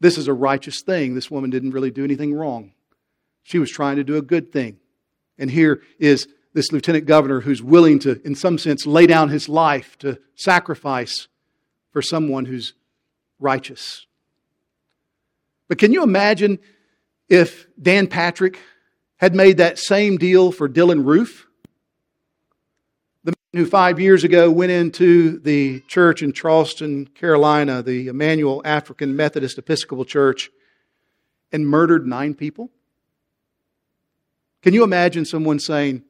This 0.00 0.18
is 0.18 0.26
a 0.26 0.34
righteous 0.34 0.82
thing. 0.82 1.14
This 1.14 1.30
woman 1.30 1.50
didn't 1.50 1.70
really 1.70 1.92
do 1.92 2.02
anything 2.02 2.34
wrong. 2.34 2.72
She 3.44 3.60
was 3.60 3.70
trying 3.70 3.94
to 3.94 4.02
do 4.02 4.16
a 4.16 4.22
good 4.22 4.50
thing. 4.50 4.80
And 5.38 5.50
here 5.50 5.82
is 5.98 6.28
this 6.52 6.70
lieutenant 6.72 7.06
governor 7.06 7.40
who's 7.40 7.62
willing 7.62 7.98
to, 8.00 8.20
in 8.24 8.34
some 8.34 8.58
sense, 8.58 8.86
lay 8.86 9.06
down 9.06 9.28
his 9.28 9.48
life 9.48 9.98
to 9.98 10.18
sacrifice 10.36 11.28
for 11.92 12.00
someone 12.00 12.44
who's 12.44 12.74
righteous. 13.38 14.06
But 15.68 15.78
can 15.78 15.92
you 15.92 16.02
imagine 16.02 16.58
if 17.28 17.66
Dan 17.80 18.06
Patrick 18.06 18.58
had 19.16 19.34
made 19.34 19.56
that 19.56 19.78
same 19.78 20.16
deal 20.16 20.52
for 20.52 20.68
Dylann 20.68 21.04
Roof, 21.04 21.46
the 23.24 23.32
man 23.32 23.64
who 23.64 23.66
five 23.68 23.98
years 23.98 24.22
ago 24.22 24.50
went 24.50 24.70
into 24.70 25.38
the 25.40 25.80
church 25.88 26.22
in 26.22 26.32
Charleston, 26.32 27.06
Carolina, 27.06 27.82
the 27.82 28.08
Emanuel 28.08 28.60
African 28.64 29.16
Methodist 29.16 29.58
Episcopal 29.58 30.04
Church, 30.04 30.50
and 31.50 31.66
murdered 31.66 32.06
nine 32.06 32.34
people? 32.34 32.70
Can 34.64 34.72
you 34.72 34.82
imagine 34.82 35.26
someone 35.26 35.58
saying, 35.58 36.04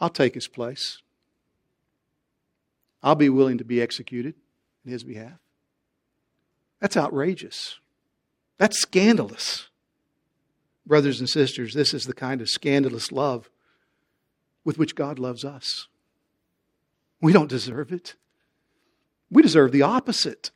I'll 0.00 0.10
take 0.10 0.34
his 0.34 0.48
place? 0.48 0.98
I'll 3.04 3.14
be 3.14 3.28
willing 3.28 3.58
to 3.58 3.64
be 3.64 3.80
executed 3.80 4.34
in 4.84 4.90
his 4.90 5.04
behalf. 5.04 5.38
That's 6.80 6.96
outrageous. 6.96 7.78
That's 8.58 8.80
scandalous. 8.80 9.68
Brothers 10.84 11.20
and 11.20 11.28
sisters, 11.28 11.72
this 11.72 11.94
is 11.94 12.06
the 12.06 12.14
kind 12.14 12.40
of 12.40 12.50
scandalous 12.50 13.12
love 13.12 13.48
with 14.64 14.76
which 14.76 14.96
God 14.96 15.20
loves 15.20 15.44
us. 15.44 15.86
We 17.20 17.32
don't 17.32 17.48
deserve 17.48 17.92
it. 17.92 18.16
We 19.30 19.40
deserve 19.40 19.70
the 19.70 19.82
opposite. 19.82 20.50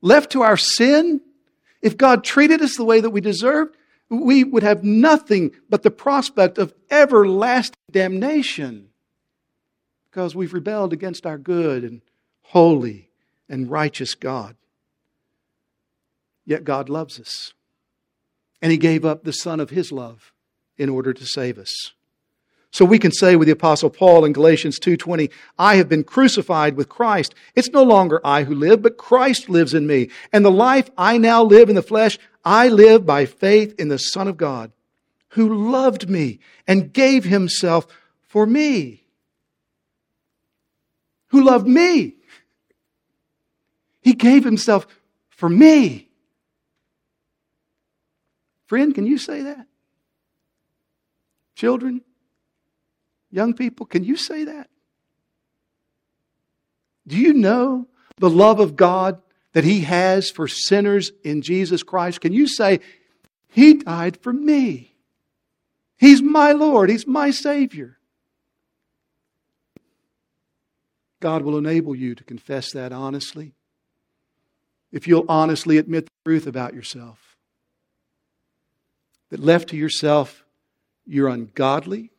Left 0.00 0.32
to 0.32 0.40
our 0.40 0.56
sin, 0.56 1.20
if 1.82 1.98
God 1.98 2.24
treated 2.24 2.62
us 2.62 2.76
the 2.78 2.84
way 2.84 3.02
that 3.02 3.10
we 3.10 3.20
deserved, 3.20 3.76
we 4.08 4.44
would 4.44 4.62
have 4.62 4.84
nothing 4.84 5.52
but 5.68 5.82
the 5.82 5.90
prospect 5.90 6.58
of 6.58 6.74
everlasting 6.90 7.74
damnation 7.90 8.88
because 10.10 10.34
we've 10.34 10.54
rebelled 10.54 10.92
against 10.92 11.26
our 11.26 11.38
good 11.38 11.82
and 11.84 12.00
holy 12.42 13.10
and 13.48 13.70
righteous 13.70 14.14
God. 14.14 14.56
Yet 16.44 16.64
God 16.64 16.88
loves 16.88 17.18
us. 17.18 17.52
And 18.62 18.72
he 18.72 18.78
gave 18.78 19.04
up 19.04 19.24
the 19.24 19.32
Son 19.32 19.60
of 19.60 19.70
his 19.70 19.92
love 19.92 20.32
in 20.78 20.88
order 20.88 21.12
to 21.12 21.26
save 21.26 21.58
us. 21.58 21.92
So 22.70 22.84
we 22.84 22.98
can 22.98 23.12
say 23.12 23.36
with 23.36 23.46
the 23.46 23.52
apostle 23.52 23.90
Paul 23.90 24.24
in 24.24 24.32
Galatians 24.32 24.78
2:20, 24.78 25.30
I 25.58 25.76
have 25.76 25.88
been 25.88 26.04
crucified 26.04 26.76
with 26.76 26.88
Christ. 26.88 27.34
It's 27.54 27.70
no 27.70 27.82
longer 27.82 28.20
I 28.24 28.44
who 28.44 28.54
live, 28.54 28.82
but 28.82 28.98
Christ 28.98 29.48
lives 29.48 29.72
in 29.72 29.86
me. 29.86 30.10
And 30.32 30.44
the 30.44 30.50
life 30.50 30.90
I 30.98 31.16
now 31.16 31.42
live 31.42 31.68
in 31.68 31.74
the 31.74 31.82
flesh, 31.82 32.18
I 32.46 32.68
live 32.68 33.04
by 33.04 33.26
faith 33.26 33.74
in 33.76 33.88
the 33.88 33.98
Son 33.98 34.28
of 34.28 34.36
God, 34.36 34.70
who 35.30 35.68
loved 35.68 36.08
me 36.08 36.38
and 36.68 36.92
gave 36.92 37.24
himself 37.24 37.88
for 38.22 38.46
me. 38.46 39.02
Who 41.30 41.42
loved 41.42 41.66
me? 41.66 42.14
He 44.00 44.12
gave 44.12 44.44
himself 44.44 44.86
for 45.28 45.48
me. 45.48 46.08
Friend, 48.66 48.94
can 48.94 49.06
you 49.06 49.18
say 49.18 49.42
that? 49.42 49.66
Children, 51.56 52.00
young 53.32 53.54
people, 53.54 53.86
can 53.86 54.04
you 54.04 54.16
say 54.16 54.44
that? 54.44 54.70
Do 57.08 57.16
you 57.16 57.32
know 57.32 57.88
the 58.18 58.30
love 58.30 58.60
of 58.60 58.76
God 58.76 59.20
that 59.56 59.64
He 59.64 59.80
has 59.80 60.30
for 60.30 60.46
sinners 60.46 61.12
in 61.24 61.40
Jesus 61.40 61.82
Christ? 61.82 62.20
Can 62.20 62.34
you 62.34 62.46
say, 62.46 62.78
He 63.48 63.72
died 63.72 64.18
for 64.18 64.30
me? 64.30 64.94
He's 65.96 66.20
my 66.20 66.52
Lord, 66.52 66.90
He's 66.90 67.06
my 67.06 67.30
Savior. 67.30 67.96
God 71.20 71.40
will 71.40 71.56
enable 71.56 71.94
you 71.94 72.14
to 72.16 72.22
confess 72.22 72.70
that 72.72 72.92
honestly. 72.92 73.54
If 74.92 75.08
you'll 75.08 75.24
honestly 75.26 75.78
admit 75.78 76.04
the 76.04 76.10
truth 76.26 76.46
about 76.46 76.74
yourself, 76.74 77.38
that 79.30 79.40
left 79.40 79.70
to 79.70 79.76
yourself, 79.78 80.44
you're 81.06 81.28
ungodly, 81.28 82.10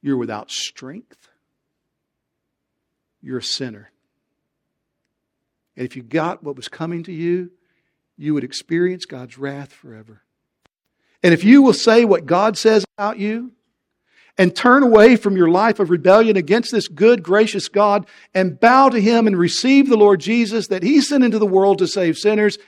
you're 0.00 0.16
without 0.16 0.50
strength, 0.50 1.28
you're 3.20 3.40
a 3.40 3.42
sinner. 3.42 3.90
And 5.76 5.84
if 5.84 5.96
you 5.96 6.02
got 6.02 6.42
what 6.42 6.56
was 6.56 6.68
coming 6.68 7.02
to 7.04 7.12
you, 7.12 7.50
you 8.16 8.34
would 8.34 8.44
experience 8.44 9.04
God's 9.04 9.36
wrath 9.36 9.72
forever. 9.72 10.22
And 11.22 11.34
if 11.34 11.44
you 11.44 11.62
will 11.62 11.74
say 11.74 12.04
what 12.04 12.26
God 12.26 12.56
says 12.56 12.84
about 12.96 13.18
you, 13.18 13.52
and 14.38 14.54
turn 14.54 14.82
away 14.82 15.16
from 15.16 15.36
your 15.36 15.48
life 15.48 15.78
of 15.78 15.90
rebellion 15.90 16.36
against 16.36 16.70
this 16.70 16.88
good, 16.88 17.22
gracious 17.22 17.68
God 17.68 18.06
and 18.34 18.60
bow 18.60 18.88
to 18.90 19.00
Him 19.00 19.26
and 19.26 19.36
receive 19.36 19.88
the 19.88 19.96
Lord 19.96 20.20
Jesus 20.20 20.68
that 20.68 20.82
He 20.82 21.00
sent 21.00 21.24
into 21.24 21.38
the 21.38 21.46
world 21.46 21.78
to 21.78 21.86
save 21.86 22.18
sinners, 22.18 22.58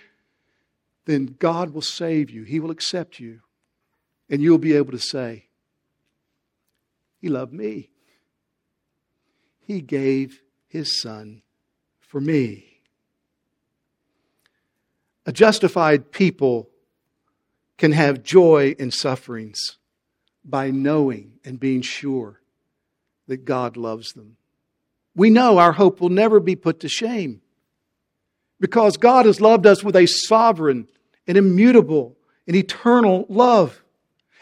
then 1.04 1.36
God 1.38 1.70
will 1.70 1.82
save 1.82 2.30
you. 2.30 2.44
He 2.44 2.60
will 2.60 2.70
accept 2.70 3.20
you. 3.20 3.40
And 4.30 4.42
you'll 4.42 4.58
be 4.58 4.74
able 4.74 4.92
to 4.92 4.98
say, 4.98 5.46
He 7.20 7.28
loved 7.28 7.52
me. 7.52 7.90
He 9.60 9.80
gave 9.80 10.40
His 10.68 11.00
Son 11.00 11.42
for 12.00 12.20
me. 12.20 12.67
A 15.28 15.32
justified 15.32 16.10
people 16.10 16.70
can 17.76 17.92
have 17.92 18.22
joy 18.22 18.74
in 18.78 18.90
sufferings 18.90 19.76
by 20.42 20.70
knowing 20.70 21.34
and 21.44 21.60
being 21.60 21.82
sure 21.82 22.40
that 23.26 23.44
God 23.44 23.76
loves 23.76 24.14
them. 24.14 24.38
We 25.14 25.28
know 25.28 25.58
our 25.58 25.72
hope 25.72 26.00
will 26.00 26.08
never 26.08 26.40
be 26.40 26.56
put 26.56 26.80
to 26.80 26.88
shame 26.88 27.42
because 28.58 28.96
God 28.96 29.26
has 29.26 29.38
loved 29.38 29.66
us 29.66 29.84
with 29.84 29.96
a 29.96 30.06
sovereign 30.06 30.88
and 31.26 31.36
immutable 31.36 32.16
and 32.46 32.56
eternal 32.56 33.26
love. 33.28 33.84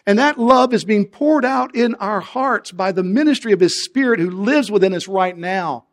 And 0.07 0.21
that 0.21 0.39
love 0.39 0.73
is 0.73 0.85
being 0.85 1.07
poured 1.07 1.45
out 1.45 1.75
in 1.75 1.97
our 1.97 2.21
hearts 2.21 2.71
by 2.71 2.93
the 2.93 3.03
ministry 3.03 3.51
of 3.51 3.59
His 3.59 3.83
Spirit 3.83 4.21
who 4.21 4.31
lives 4.31 4.71
within 4.71 4.95
us 4.95 5.09
right 5.09 5.37
now. 5.37 5.87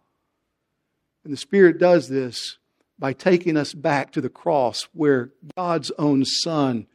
And 1.24 1.34
the 1.34 1.38
Spirit 1.38 1.80
does 1.80 2.10
this 2.10 2.60
by 3.04 3.12
taking 3.12 3.58
us 3.58 3.74
back 3.74 4.14
to 4.14 4.22
the 4.22 4.30
cross 4.30 4.88
where 4.94 5.32
God's 5.58 5.92
own 6.00 6.24
Son 6.24 6.88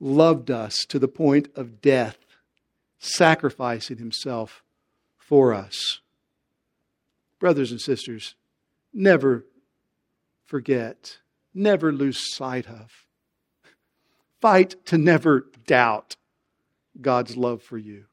loved 0.00 0.50
us 0.50 0.84
to 0.88 0.98
the 0.98 1.06
point 1.06 1.46
of 1.54 1.80
death 1.80 2.18
sacrificing 2.98 3.98
himself 3.98 4.64
for 5.16 5.54
us. 5.54 6.00
Brothers 7.38 7.70
and 7.70 7.80
sisters, 7.80 8.34
never 8.92 9.44
forget, 10.44 11.18
never 11.54 11.92
lose 11.92 12.34
sight 12.34 12.66
of. 12.66 12.90
Fight 14.40 14.84
to 14.86 14.98
never 14.98 15.46
doubt 15.68 16.16
God's 17.00 17.36
love 17.36 17.62
for 17.62 17.78
you. 17.78 18.06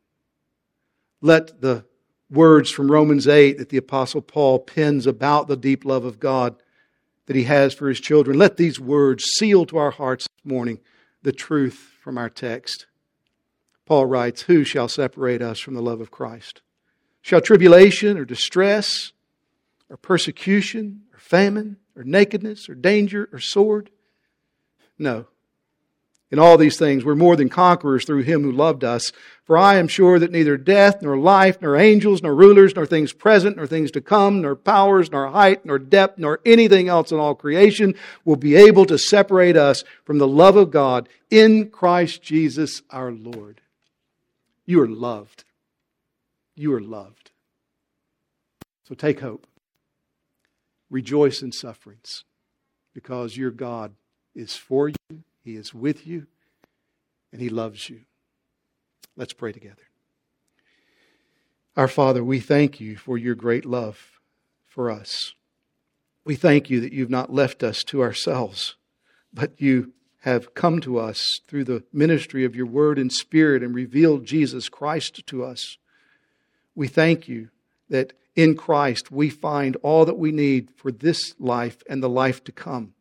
Let 1.22 1.60
the 1.60 1.86
words 2.30 2.70
from 2.70 2.92
Romans 2.92 3.28
8 3.28 3.58
that 3.58 3.70
the 3.70 3.78
Apostle 3.78 4.22
Paul 4.22 4.60
pens 4.60 5.08
about 5.08 5.48
the 5.48 5.58
deep 5.58 5.84
love 5.84 6.06
of 6.06 6.20
God 6.20 6.62
that 7.26 7.36
he 7.36 7.44
has 7.44 7.74
for 7.74 7.88
his 7.88 8.00
children, 8.00 8.38
let 8.38 8.58
these 8.58 8.80
words 8.80 9.24
seal 9.24 9.66
to 9.66 9.78
our 9.78 9.92
hearts 9.92 10.28
this 10.28 10.52
morning 10.52 10.80
the 11.24 11.32
truth 11.32 11.94
from 12.02 12.18
our 12.18 12.30
text. 12.30 12.88
Paul 13.86 14.06
writes, 14.06 14.44
Who 14.44 14.64
shall 14.64 14.88
separate 14.88 15.42
us 15.42 15.60
from 15.60 15.74
the 15.74 15.82
love 15.82 16.02
of 16.02 16.12
Christ? 16.12 16.62
Shall 17.22 17.42
tribulation 17.42 18.18
or 18.18 18.26
distress 18.26 19.12
or 19.90 19.98
persecution 19.98 21.04
or 21.14 21.20
famine 21.20 21.78
or 21.96 22.04
nakedness 22.04 22.70
or 22.70 22.76
danger 22.76 23.30
or 23.32 23.40
sword? 23.40 23.92
No. 24.98 25.28
In 26.32 26.40
all 26.40 26.58
these 26.58 26.78
things, 26.78 27.04
we're 27.04 27.16
more 27.16 27.36
than 27.36 27.50
conquerors 27.50 28.06
through 28.06 28.24
him 28.24 28.42
who 28.44 28.54
loved 28.54 28.86
us. 28.86 29.12
For 29.44 29.58
I 29.58 29.76
am 29.76 29.90
sure 29.90 30.18
that 30.18 30.32
neither 30.32 30.56
death, 30.56 31.02
nor 31.02 31.18
life, 31.18 31.62
nor 31.62 31.76
angels, 31.76 32.24
nor 32.24 32.34
rulers, 32.34 32.74
nor 32.74 32.86
things 32.86 33.12
present, 33.12 33.58
nor 33.58 33.68
things 33.68 33.92
to 33.92 34.02
come, 34.02 34.42
nor 34.42 34.56
powers, 34.56 35.12
nor 35.12 35.28
height, 35.28 35.66
nor 35.66 35.78
depth, 35.78 36.18
nor 36.18 36.40
anything 36.46 36.88
else 36.88 37.12
in 37.12 37.20
all 37.20 37.36
creation 37.36 37.96
will 38.24 38.38
be 38.38 38.56
able 38.56 38.86
to 38.86 38.98
separate 38.98 39.58
us 39.58 39.84
from 40.06 40.20
the 40.20 40.28
love 40.28 40.56
of 40.56 40.72
God 40.72 41.10
in 41.30 41.70
Christ 41.70 42.22
Jesus 42.22 42.82
our 42.90 43.12
Lord. 43.12 43.60
You 44.66 44.82
are 44.82 44.88
loved. 44.88 45.44
You 46.56 46.74
are 46.74 46.82
loved. 46.82 47.32
So 48.88 48.96
take 48.96 49.20
hope. 49.20 49.48
Rejoice 50.90 51.42
in 51.42 51.52
sufferings 51.52 52.24
because 52.94 53.36
your 53.36 53.52
God 53.52 53.94
is 54.34 54.56
for 54.56 54.90
you, 54.90 55.24
He 55.44 55.56
is 55.56 55.74
with 55.74 56.06
you, 56.06 56.28
and 57.32 57.42
He 57.42 57.50
loves 57.50 57.90
you. 57.90 58.02
Let's 59.16 59.34
pray 59.34 59.52
together. 59.52 59.84
Our 61.76 61.88
Father, 61.88 62.24
we 62.24 62.40
thank 62.40 62.80
you 62.80 62.98
for 62.98 63.18
your 63.18 63.36
great 63.36 63.66
love 63.66 64.20
for 64.68 64.92
us. 64.92 65.34
We 66.24 66.36
thank 66.36 66.70
you 66.70 66.80
that 66.82 66.94
you've 66.94 67.10
not 67.10 67.34
left 67.34 67.64
us 67.64 67.84
to 67.86 68.02
ourselves, 68.02 68.76
but 69.34 69.60
you 69.60 69.94
have 70.22 70.54
come 70.54 70.80
to 70.82 71.00
us 71.00 71.40
through 71.48 71.64
the 71.64 71.84
ministry 71.92 72.46
of 72.46 72.56
your 72.56 72.68
word 72.68 73.00
and 73.00 73.12
spirit 73.12 73.64
and 73.64 73.74
revealed 73.74 74.26
Jesus 74.26 74.70
Christ 74.70 75.26
to 75.28 75.44
us. 75.44 75.78
We 76.76 76.88
thank 76.88 77.28
you 77.28 77.50
that 77.90 78.14
in 78.36 78.56
Christ 78.56 79.12
we 79.12 79.30
find 79.30 79.76
all 79.78 80.06
that 80.06 80.18
we 80.18 80.32
need 80.32 80.70
for 80.76 80.92
this 80.92 81.34
life 81.40 81.82
and 81.90 82.04
the 82.04 82.10
life 82.10 82.44
to 82.44 82.52
come. 82.52 82.94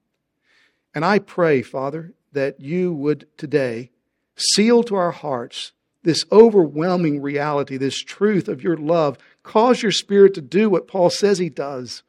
And 0.94 1.04
I 1.04 1.18
pray, 1.18 1.62
Father, 1.62 2.14
that 2.32 2.60
you 2.60 2.92
would 2.92 3.26
today 3.36 3.90
seal 4.36 4.82
to 4.84 4.94
our 4.94 5.10
hearts 5.10 5.72
this 6.02 6.24
overwhelming 6.32 7.20
reality, 7.20 7.76
this 7.76 8.02
truth 8.02 8.48
of 8.48 8.62
your 8.62 8.76
love. 8.76 9.18
Cause 9.42 9.82
your 9.82 9.92
Spirit 9.92 10.34
to 10.34 10.40
do 10.40 10.70
what 10.70 10.88
Paul 10.88 11.10
says 11.10 11.38
he 11.38 11.48
does 11.48 12.02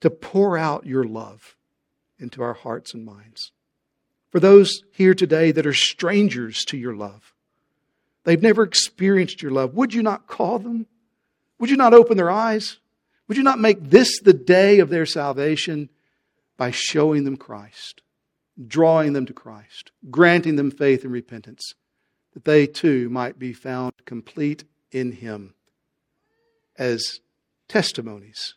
to 0.00 0.10
pour 0.10 0.56
out 0.56 0.86
your 0.86 1.04
love 1.04 1.56
into 2.18 2.42
our 2.42 2.54
hearts 2.54 2.94
and 2.94 3.04
minds. 3.04 3.52
For 4.30 4.40
those 4.40 4.82
here 4.92 5.14
today 5.14 5.52
that 5.52 5.66
are 5.66 5.74
strangers 5.74 6.64
to 6.66 6.76
your 6.76 6.94
love, 6.94 7.34
they've 8.24 8.42
never 8.42 8.62
experienced 8.62 9.42
your 9.42 9.52
love, 9.52 9.74
would 9.74 9.92
you 9.92 10.02
not 10.02 10.26
call 10.26 10.58
them? 10.58 10.86
Would 11.58 11.70
you 11.70 11.76
not 11.76 11.94
open 11.94 12.16
their 12.16 12.30
eyes? 12.30 12.78
Would 13.28 13.36
you 13.36 13.42
not 13.42 13.60
make 13.60 13.90
this 13.90 14.20
the 14.20 14.32
day 14.32 14.78
of 14.78 14.88
their 14.88 15.06
salvation 15.06 15.88
by 16.56 16.70
showing 16.70 17.24
them 17.24 17.36
Christ, 17.36 18.02
drawing 18.66 19.12
them 19.12 19.26
to 19.26 19.32
Christ, 19.32 19.90
granting 20.10 20.56
them 20.56 20.70
faith 20.70 21.04
and 21.04 21.12
repentance, 21.12 21.74
that 22.34 22.44
they 22.44 22.66
too 22.66 23.08
might 23.08 23.38
be 23.38 23.52
found 23.52 23.92
complete 24.04 24.64
in 24.90 25.12
Him 25.12 25.54
as 26.76 27.20
testimonies 27.68 28.54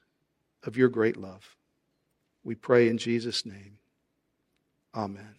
of 0.64 0.78
your 0.78 0.90
great 0.90 1.18
love? 1.18 1.56
We 2.44 2.56
pray 2.56 2.88
in 2.88 2.98
Jesus' 2.98 3.46
name. 3.46 3.80
Amen. 4.94 5.36